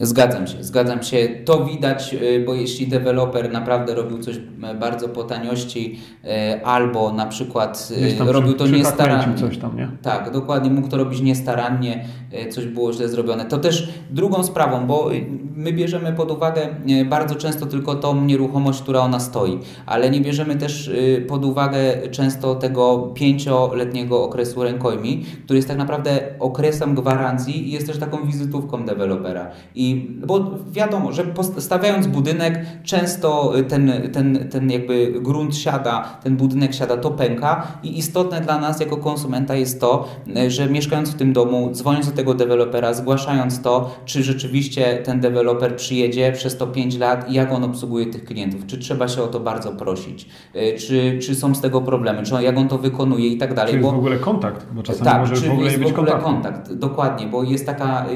Zgadzam 0.00 0.46
się, 0.46 0.64
zgadzam 0.64 1.02
się. 1.02 1.28
To 1.44 1.64
widać, 1.64 2.14
y, 2.14 2.44
bo 2.46 2.54
jeśli 2.54 2.86
deweloper 2.86 3.52
naprawdę 3.52 3.94
robił 3.94 4.18
coś 4.18 4.36
e, 4.62 4.74
bardzo 4.74 5.08
po 5.08 5.24
taniości, 5.24 5.98
e, 6.24 6.60
albo 6.64 7.12
na 7.12 7.26
przykład 7.26 7.92
e, 8.20 8.32
robił 8.32 8.54
to 8.54 8.66
niestarannie. 8.66 9.38
coś 9.38 9.58
tam, 9.58 9.76
nie? 9.76 9.88
Tak, 10.02 10.30
dokładnie, 10.30 10.70
mógł 10.70 10.88
to 10.88 10.96
robić 10.96 11.20
niestarannie, 11.20 12.04
coś 12.50 12.66
było 12.66 12.92
źle 12.92 13.08
zrobione. 13.08 13.44
To 13.44 13.58
też 13.58 13.88
drugą 14.10 14.44
sprawą, 14.44 14.86
bo 14.86 15.10
my 15.54 15.72
bierzemy 15.72 16.12
pod 16.12 16.30
uwagę 16.30 16.68
bardzo 17.08 17.34
często 17.34 17.66
tylko 17.66 17.94
tą 17.94 18.24
nieruchomość, 18.24 18.82
która 18.82 19.00
ona 19.00 19.20
stoi, 19.20 19.58
ale 19.86 20.10
nie 20.10 20.20
bierzemy 20.20 20.56
też 20.56 20.90
pod 21.28 21.44
uwagę 21.44 22.08
często 22.10 22.54
tego 22.54 23.12
pięcioletniego 23.14 24.24
okresu 24.24 24.62
rękojmi, 24.62 25.24
który 25.44 25.56
jest 25.56 25.68
tak 25.68 25.78
naprawdę 25.78 26.20
okresem 26.40 26.94
gwarancji 26.94 27.68
i 27.68 27.72
jest 27.72 27.86
też 27.86 27.98
taką 27.98 28.26
wizytówką 28.26 28.84
dewelopera. 28.84 29.50
I 29.74 29.85
bo 30.26 30.50
wiadomo, 30.70 31.12
że 31.12 31.24
stawiając 31.58 32.06
budynek, 32.06 32.66
często 32.84 33.52
ten, 33.68 33.92
ten, 34.12 34.48
ten 34.48 34.70
jakby 34.70 35.12
grunt 35.20 35.56
siada, 35.56 36.18
ten 36.22 36.36
budynek 36.36 36.74
siada, 36.74 36.96
to 36.96 37.10
pęka 37.10 37.66
i 37.82 37.98
istotne 37.98 38.40
dla 38.40 38.58
nas 38.58 38.80
jako 38.80 38.96
konsumenta 38.96 39.54
jest 39.54 39.80
to, 39.80 40.08
że 40.48 40.68
mieszkając 40.68 41.10
w 41.10 41.14
tym 41.14 41.32
domu, 41.32 41.70
dzwoniąc 41.72 42.06
do 42.06 42.12
tego 42.12 42.34
dewelopera, 42.34 42.94
zgłaszając 42.94 43.62
to, 43.62 43.94
czy 44.04 44.22
rzeczywiście 44.22 44.96
ten 45.04 45.20
deweloper 45.20 45.76
przyjedzie 45.76 46.32
przez 46.32 46.56
to 46.56 46.66
5 46.66 46.98
lat 46.98 47.30
i 47.30 47.34
jak 47.34 47.52
on 47.52 47.64
obsługuje 47.64 48.06
tych 48.06 48.24
klientów, 48.24 48.66
czy 48.66 48.78
trzeba 48.78 49.08
się 49.08 49.22
o 49.22 49.26
to 49.26 49.40
bardzo 49.40 49.72
prosić, 49.72 50.28
e, 50.54 50.78
czy, 50.78 51.18
czy 51.22 51.34
są 51.34 51.54
z 51.54 51.60
tego 51.60 51.80
problemy, 51.80 52.22
czy 52.22 52.42
jak 52.42 52.58
on 52.58 52.68
to 52.68 52.78
wykonuje 52.78 53.28
i 53.28 53.38
tak 53.38 53.54
dalej. 53.54 53.72
Czy 53.74 53.78
jest 53.78 53.90
w 53.90 53.98
ogóle 53.98 54.16
kontakt, 54.16 54.66
bo 54.72 54.82
czasami 54.82 55.04
tak, 55.04 55.20
może 55.20 55.36
w 55.36 55.52
ogóle 55.52 55.70
jest 55.70 55.82
w 55.82 55.98
ogóle 55.98 56.12
kontakt, 56.12 56.72
dokładnie, 56.72 57.26
bo 57.26 57.42
jest 57.42 57.66
taka, 57.66 58.06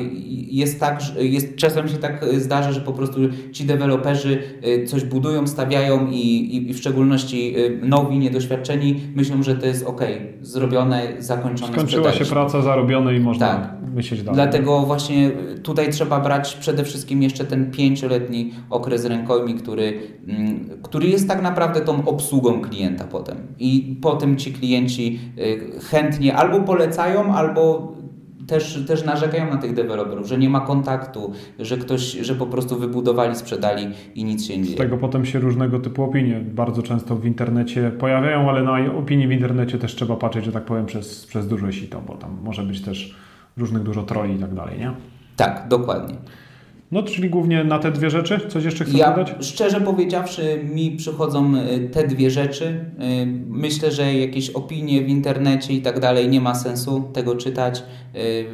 jest 0.50 0.80
tak, 0.80 1.00
jest 1.18 1.56
czasem 1.60 1.88
się 1.88 1.96
tak 1.96 2.22
e, 2.22 2.40
zdarza, 2.40 2.72
że 2.72 2.80
po 2.80 2.92
prostu 2.92 3.20
ci 3.52 3.64
deweloperzy 3.64 4.42
e, 4.62 4.84
coś 4.84 5.04
budują, 5.04 5.46
stawiają 5.46 6.06
i, 6.10 6.16
i, 6.16 6.70
i 6.70 6.74
w 6.74 6.78
szczególności 6.78 7.54
e, 7.56 7.86
nowi, 7.86 8.18
niedoświadczeni 8.18 9.00
myślą, 9.14 9.42
że 9.42 9.56
to 9.56 9.66
jest 9.66 9.86
ok, 9.86 10.00
zrobione, 10.40 11.02
zakończone. 11.18 11.72
Skończyła 11.72 12.12
się 12.12 12.24
praca, 12.24 12.62
zarobione 12.62 13.16
i 13.16 13.20
można 13.20 13.48
tak. 13.48 13.74
myśleć 13.94 14.22
dalej. 14.22 14.34
Dlatego 14.34 14.80
właśnie 14.80 15.30
tutaj 15.62 15.92
trzeba 15.92 16.20
brać 16.20 16.56
przede 16.56 16.84
wszystkim 16.84 17.22
jeszcze 17.22 17.44
ten 17.44 17.70
pięcioletni 17.70 18.52
okres 18.70 19.04
rękojmi, 19.04 19.54
który, 19.54 20.00
mm, 20.28 20.70
który 20.82 21.08
jest 21.08 21.28
tak 21.28 21.42
naprawdę 21.42 21.80
tą 21.80 22.04
obsługą 22.04 22.60
klienta 22.60 23.04
potem. 23.04 23.36
I 23.58 23.96
potem 24.02 24.36
ci 24.36 24.52
klienci 24.52 25.20
chętnie 25.90 26.36
albo 26.36 26.60
polecają, 26.60 27.34
albo 27.34 27.92
też, 28.50 28.84
też 28.86 29.04
narzekają 29.04 29.50
na 29.50 29.56
tych 29.56 29.74
deweloperów, 29.74 30.26
że 30.26 30.38
nie 30.38 30.50
ma 30.50 30.60
kontaktu, 30.60 31.32
że 31.58 31.76
ktoś, 31.78 32.02
że 32.12 32.34
po 32.34 32.46
prostu 32.46 32.78
wybudowali, 32.78 33.36
sprzedali 33.36 33.86
i 34.14 34.24
nic 34.24 34.46
się 34.46 34.56
nie 34.58 34.64
dzieje. 34.64 34.76
Z 34.76 34.78
tego 34.78 34.96
potem 34.96 35.26
się 35.26 35.38
różnego 35.38 35.78
typu 35.78 36.04
opinie 36.04 36.40
bardzo 36.40 36.82
często 36.82 37.16
w 37.16 37.26
internecie 37.26 37.90
pojawiają, 37.90 38.50
ale 38.50 38.62
na 38.62 38.92
opinii 38.94 39.28
w 39.28 39.32
internecie 39.32 39.78
też 39.78 39.94
trzeba 39.94 40.16
patrzeć, 40.16 40.44
że 40.44 40.52
tak 40.52 40.64
powiem, 40.64 40.86
przez, 40.86 41.26
przez 41.26 41.48
duże 41.48 41.72
sito, 41.72 42.02
bo 42.06 42.14
tam 42.14 42.38
może 42.42 42.62
być 42.62 42.82
też 42.82 43.16
różnych 43.56 43.82
dużo 43.82 44.02
troli 44.02 44.34
i 44.34 44.38
tak 44.38 44.54
dalej, 44.54 44.78
nie? 44.78 44.92
Tak, 45.36 45.68
dokładnie. 45.68 46.14
No, 46.92 47.02
czyli 47.02 47.30
głównie 47.30 47.64
na 47.64 47.78
te 47.78 47.92
dwie 47.92 48.10
rzeczy? 48.10 48.40
Coś 48.48 48.64
jeszcze 48.64 48.84
chcesz 48.84 48.96
ja, 48.96 49.10
dodać? 49.10 49.34
Szczerze 49.40 49.80
powiedziawszy, 49.80 50.64
mi 50.74 50.90
przychodzą 50.90 51.52
y, 51.56 51.88
te 51.88 52.06
dwie 52.06 52.30
rzeczy. 52.30 52.64
Y, 52.64 53.26
myślę, 53.48 53.90
że 53.90 54.14
jakieś 54.14 54.50
opinie 54.50 55.02
w 55.02 55.08
internecie 55.08 55.72
i 55.72 55.82
tak 55.82 56.00
dalej 56.00 56.28
nie 56.28 56.40
ma 56.40 56.54
sensu 56.54 57.10
tego 57.12 57.36
czytać. 57.36 57.82
Y, 58.14 58.44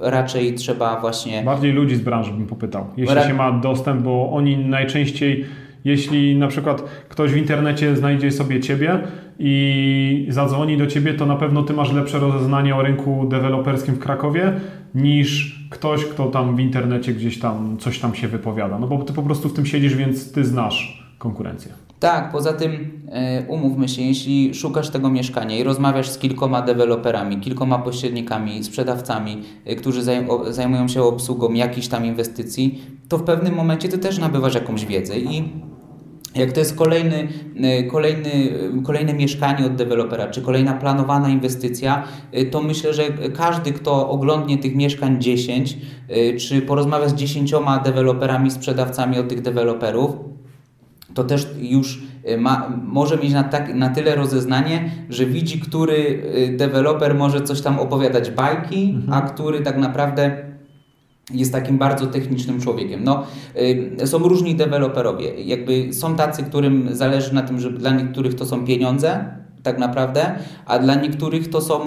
raczej 0.00 0.54
trzeba 0.54 1.00
właśnie. 1.00 1.42
Bardziej 1.42 1.72
ludzi 1.72 1.96
z 1.96 2.00
branży 2.00 2.32
bym 2.32 2.46
popytał, 2.46 2.86
jeśli 2.96 3.14
Ra... 3.14 3.28
się 3.28 3.34
ma 3.34 3.52
dostęp, 3.52 4.02
bo 4.02 4.30
oni 4.32 4.56
najczęściej, 4.56 5.44
jeśli 5.84 6.36
na 6.36 6.48
przykład 6.48 6.82
ktoś 7.08 7.32
w 7.32 7.36
internecie 7.36 7.96
znajdzie 7.96 8.30
sobie 8.30 8.60
ciebie 8.60 8.98
i 9.38 10.26
zadzwoni 10.28 10.76
do 10.76 10.86
ciebie, 10.86 11.14
to 11.14 11.26
na 11.26 11.36
pewno 11.36 11.62
ty 11.62 11.72
masz 11.72 11.92
lepsze 11.92 12.18
rozeznanie 12.18 12.76
o 12.76 12.82
rynku 12.82 13.26
deweloperskim 13.30 13.94
w 13.94 13.98
Krakowie 13.98 14.52
niż 14.94 15.59
ktoś, 15.70 16.04
kto 16.04 16.26
tam 16.26 16.56
w 16.56 16.60
internecie 16.60 17.12
gdzieś 17.12 17.38
tam 17.38 17.76
coś 17.78 17.98
tam 17.98 18.14
się 18.14 18.28
wypowiada. 18.28 18.78
No 18.78 18.86
bo 18.86 18.98
ty 19.04 19.12
po 19.12 19.22
prostu 19.22 19.48
w 19.48 19.52
tym 19.52 19.66
siedzisz, 19.66 19.94
więc 19.94 20.32
ty 20.32 20.44
znasz 20.44 21.04
konkurencję. 21.18 21.72
Tak, 22.00 22.32
poza 22.32 22.52
tym 22.52 23.02
e, 23.08 23.46
umówmy 23.48 23.88
się, 23.88 24.02
jeśli 24.02 24.54
szukasz 24.54 24.90
tego 24.90 25.10
mieszkania 25.10 25.56
i 25.56 25.62
rozmawiasz 25.62 26.08
z 26.08 26.18
kilkoma 26.18 26.62
deweloperami, 26.62 27.40
kilkoma 27.40 27.78
pośrednikami, 27.78 28.64
sprzedawcami, 28.64 29.42
e, 29.64 29.76
którzy 29.76 30.02
zajmują 30.50 30.88
się 30.88 31.02
obsługą 31.02 31.52
jakichś 31.52 31.88
tam 31.88 32.06
inwestycji, 32.06 32.82
to 33.08 33.18
w 33.18 33.22
pewnym 33.22 33.54
momencie 33.54 33.88
ty 33.88 33.98
też 33.98 34.18
nabywasz 34.18 34.54
jakąś 34.54 34.86
wiedzę 34.86 35.18
i 35.18 35.52
jak 36.34 36.52
to 36.52 36.60
jest 36.60 36.76
kolejny, 36.76 37.28
e, 37.62 37.82
kolejny, 37.82 38.30
kolejne 38.84 39.14
mieszkanie 39.14 39.66
od 39.66 39.74
dewelopera, 39.74 40.28
czy 40.28 40.42
kolejna 40.42 40.72
planowana 40.72 41.28
inwestycja, 41.28 42.02
e, 42.32 42.44
to 42.44 42.62
myślę, 42.62 42.94
że 42.94 43.02
każdy, 43.36 43.72
kto 43.72 44.10
oglądnie 44.10 44.58
tych 44.58 44.74
mieszkań 44.74 45.20
10, 45.20 45.78
e, 46.08 46.36
czy 46.36 46.62
porozmawia 46.62 47.08
z 47.08 47.14
10 47.14 47.80
deweloperami, 47.84 48.50
sprzedawcami 48.50 49.18
od 49.18 49.28
tych 49.28 49.42
deweloperów, 49.42 50.10
to 51.14 51.24
też 51.24 51.46
już 51.58 52.02
ma, 52.38 52.72
może 52.84 53.16
mieć 53.16 53.32
na, 53.32 53.44
tak, 53.44 53.74
na 53.74 53.88
tyle 53.88 54.14
rozeznanie, 54.14 54.90
że 55.08 55.26
widzi, 55.26 55.60
który 55.60 56.22
deweloper 56.56 57.14
może 57.14 57.40
coś 57.40 57.60
tam 57.60 57.78
opowiadać 57.78 58.30
bajki, 58.30 58.90
mhm. 58.96 59.12
a 59.12 59.28
który 59.28 59.60
tak 59.60 59.78
naprawdę 59.78 60.49
jest 61.32 61.52
takim 61.52 61.78
bardzo 61.78 62.06
technicznym 62.06 62.60
człowiekiem. 62.60 63.04
No, 63.04 63.26
y, 64.02 64.06
są 64.06 64.18
różni 64.18 64.54
deweloperowie. 64.54 65.42
Jakby 65.42 65.92
są 65.92 66.16
tacy, 66.16 66.42
którym 66.42 66.88
zależy 66.92 67.34
na 67.34 67.42
tym, 67.42 67.60
że 67.60 67.70
dla 67.70 67.90
niektórych 67.90 68.34
to 68.34 68.46
są 68.46 68.66
pieniądze, 68.66 69.39
tak 69.62 69.78
naprawdę, 69.78 70.34
a 70.66 70.78
dla 70.78 70.94
niektórych 70.94 71.50
to 71.50 71.60
są, 71.60 71.80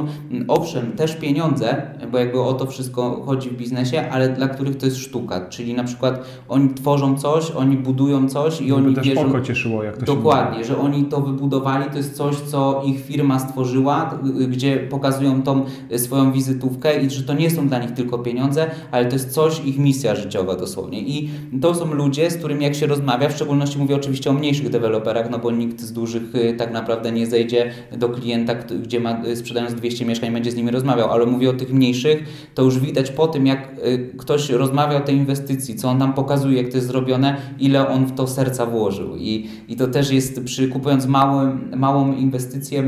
owszem, 0.48 0.92
też 0.92 1.16
pieniądze, 1.16 1.82
bo 2.12 2.18
jakby 2.18 2.42
o 2.42 2.54
to 2.54 2.66
wszystko 2.66 3.22
chodzi 3.26 3.50
w 3.50 3.58
biznesie, 3.58 4.10
ale 4.12 4.30
dla 4.30 4.48
których 4.48 4.78
to 4.78 4.86
jest 4.86 4.98
sztuka, 4.98 5.50
czyli 5.50 5.74
na 5.74 5.84
przykład 5.84 6.26
oni 6.50 6.74
tworzą 6.74 7.18
coś, 7.18 7.52
oni 7.52 7.78
budują 7.78 8.30
coś 8.30 8.62
i 8.62 8.72
oni 8.72 8.96
też 8.96 9.08
wierzą... 9.08 9.28
oko 9.28 9.42
cieszyło, 9.42 9.84
jak 9.84 9.98
to 9.98 10.06
Dokładnie, 10.06 10.66
że 10.66 10.78
oni 10.78 11.06
to 11.06 11.22
wybudowali, 11.22 11.86
to 11.92 11.98
jest 11.98 12.16
coś, 12.16 12.36
co 12.36 12.82
ich 12.86 13.06
firma 13.06 13.40
stworzyła, 13.40 14.20
gdzie 14.48 14.78
pokazują 14.78 15.44
tą 15.44 15.66
swoją 15.98 16.32
wizytówkę 16.32 17.02
i 17.02 17.10
że 17.10 17.24
to 17.24 17.34
nie 17.34 17.50
są 17.50 17.68
dla 17.68 17.80
nich 17.80 17.92
tylko 17.92 18.20
pieniądze, 18.20 18.72
ale 18.92 19.06
to 19.06 19.14
jest 19.14 19.32
coś, 19.32 19.66
ich 19.66 19.78
misja 19.78 20.16
życiowa 20.16 20.56
dosłownie. 20.56 21.02
I 21.02 21.30
to 21.62 21.76
są 21.76 21.94
ludzie, 21.94 22.32
z 22.32 22.38
którymi 22.38 22.64
jak 22.64 22.76
się 22.76 22.88
rozmawia, 22.88 23.30
w 23.30 23.36
szczególności 23.36 23.80
mówię 23.80 23.96
oczywiście 23.96 24.30
o 24.30 24.34
mniejszych 24.34 24.70
deweloperach, 24.70 25.30
no 25.30 25.40
bo 25.40 25.52
nikt 25.52 25.82
z 25.82 25.94
dużych 25.94 26.36
y, 26.36 26.56
tak 26.58 26.74
naprawdę 26.74 27.12
nie 27.12 27.28
zejdzie 27.28 27.63
do 27.98 28.10
klienta, 28.10 28.56
gdzie 28.56 29.00
ma 29.00 29.22
sprzedając 29.36 29.74
200 29.74 30.06
mieszkań, 30.06 30.34
będzie 30.34 30.52
z 30.52 30.56
nimi 30.56 30.72
rozmawiał, 30.72 31.12
ale 31.12 31.26
mówię 31.26 31.50
o 31.50 31.54
tych 31.54 31.74
mniejszych, 31.74 32.24
to 32.56 32.64
już 32.64 32.80
widać 32.80 33.12
po 33.12 33.28
tym, 33.28 33.48
jak 33.48 33.72
y, 33.86 34.14
ktoś 34.18 34.50
rozmawia 34.50 34.98
o 34.98 35.02
tej 35.02 35.16
inwestycji, 35.16 35.76
co 35.76 35.90
on 35.90 35.98
nam 35.98 36.14
pokazuje, 36.14 36.58
jak 36.58 36.72
to 36.72 36.78
jest 36.78 36.88
zrobione, 36.88 37.38
ile 37.60 37.88
on 37.88 38.06
w 38.06 38.16
to 38.16 38.28
serca 38.28 38.66
włożył. 38.66 39.16
I, 39.18 39.48
i 39.68 39.76
to 39.76 39.88
też 39.88 40.12
jest 40.12 40.44
przy 40.44 40.68
kupując 40.68 41.06
małą, 41.06 41.58
małą 41.76 42.14
inwestycję, 42.16 42.84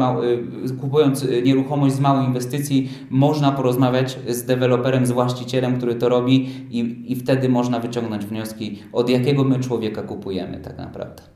y, 0.65 0.75
kupując 0.81 1.23
y, 1.23 1.41
nieruchomość 1.41 1.95
z 1.95 1.99
małej 1.99 2.25
inwestycji, 2.25 2.89
można 3.09 3.51
porozmawiać 3.51 4.19
z 4.27 4.45
deweloperem, 4.45 5.05
z 5.05 5.11
właścicielem, 5.11 5.77
który 5.77 5.95
to 5.95 6.09
robi 6.09 6.49
i, 6.71 7.03
i 7.07 7.15
wtedy 7.15 7.49
można 7.49 7.79
wyciągnąć 7.79 8.25
wnioski, 8.25 8.79
od 8.93 9.09
jakiego 9.09 9.43
my 9.43 9.59
człowieka 9.59 10.01
kupujemy 10.01 10.59
tak 10.59 10.77
naprawdę. 10.77 11.35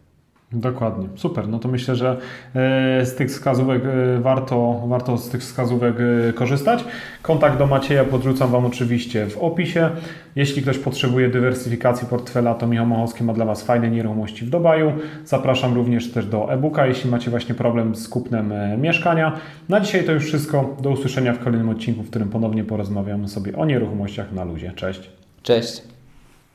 Dokładnie, 0.52 1.08
super. 1.16 1.48
No 1.48 1.60
to 1.60 1.68
myślę, 1.68 1.96
że 1.96 2.18
e, 2.56 3.06
z 3.06 3.16
tych 3.16 3.30
wskazówek 3.30 3.82
e, 3.86 4.20
warto, 4.20 4.84
warto 4.88 5.18
z 5.18 5.30
tych 5.30 5.42
wskazówek 5.42 5.96
e, 6.30 6.34
korzystać. 6.34 6.86
Kontakt 7.22 7.58
do 7.58 7.68
Macieja 7.68 8.04
podrzucam 8.04 8.52
Wam 8.52 8.66
oczywiście 8.66 9.28
w 9.28 9.38
opisie. 9.38 9.90
Jeśli 10.36 10.62
ktoś 10.62 10.78
potrzebuje 10.78 11.30
dywersyfikacji 11.30 12.08
portfela, 12.08 12.54
to 12.54 12.68
Michał 12.68 12.86
Machowski 12.86 13.24
ma 13.24 13.34
dla 13.34 13.46
Was 13.46 13.64
fajne 13.64 13.90
nieruchomości 13.90 14.46
w 14.46 14.50
Dobaju. 14.50 14.94
Zapraszam 15.26 15.74
również 15.74 16.12
też 16.12 16.26
do 16.26 16.54
e-booka, 16.54 16.88
jeśli 16.88 17.10
macie 17.10 17.30
właśnie 17.32 17.56
problem 17.56 17.96
z 17.96 18.10
kupnem 18.10 18.54
mieszkania. 18.78 19.40
Na 19.70 19.80
dzisiaj 19.80 20.04
to 20.04 20.12
już 20.12 20.26
wszystko. 20.26 20.76
Do 20.82 20.90
usłyszenia 20.90 21.34
w 21.34 21.40
kolejnym 21.40 21.70
odcinku, 21.70 22.04
w 22.04 22.10
którym 22.10 22.30
ponownie 22.30 22.64
porozmawiamy 22.64 23.28
sobie 23.28 23.58
o 23.58 23.66
nieruchomościach 23.66 24.32
na 24.32 24.44
luzie. 24.44 24.72
Cześć. 24.76 25.10
Cześć. 25.44 25.99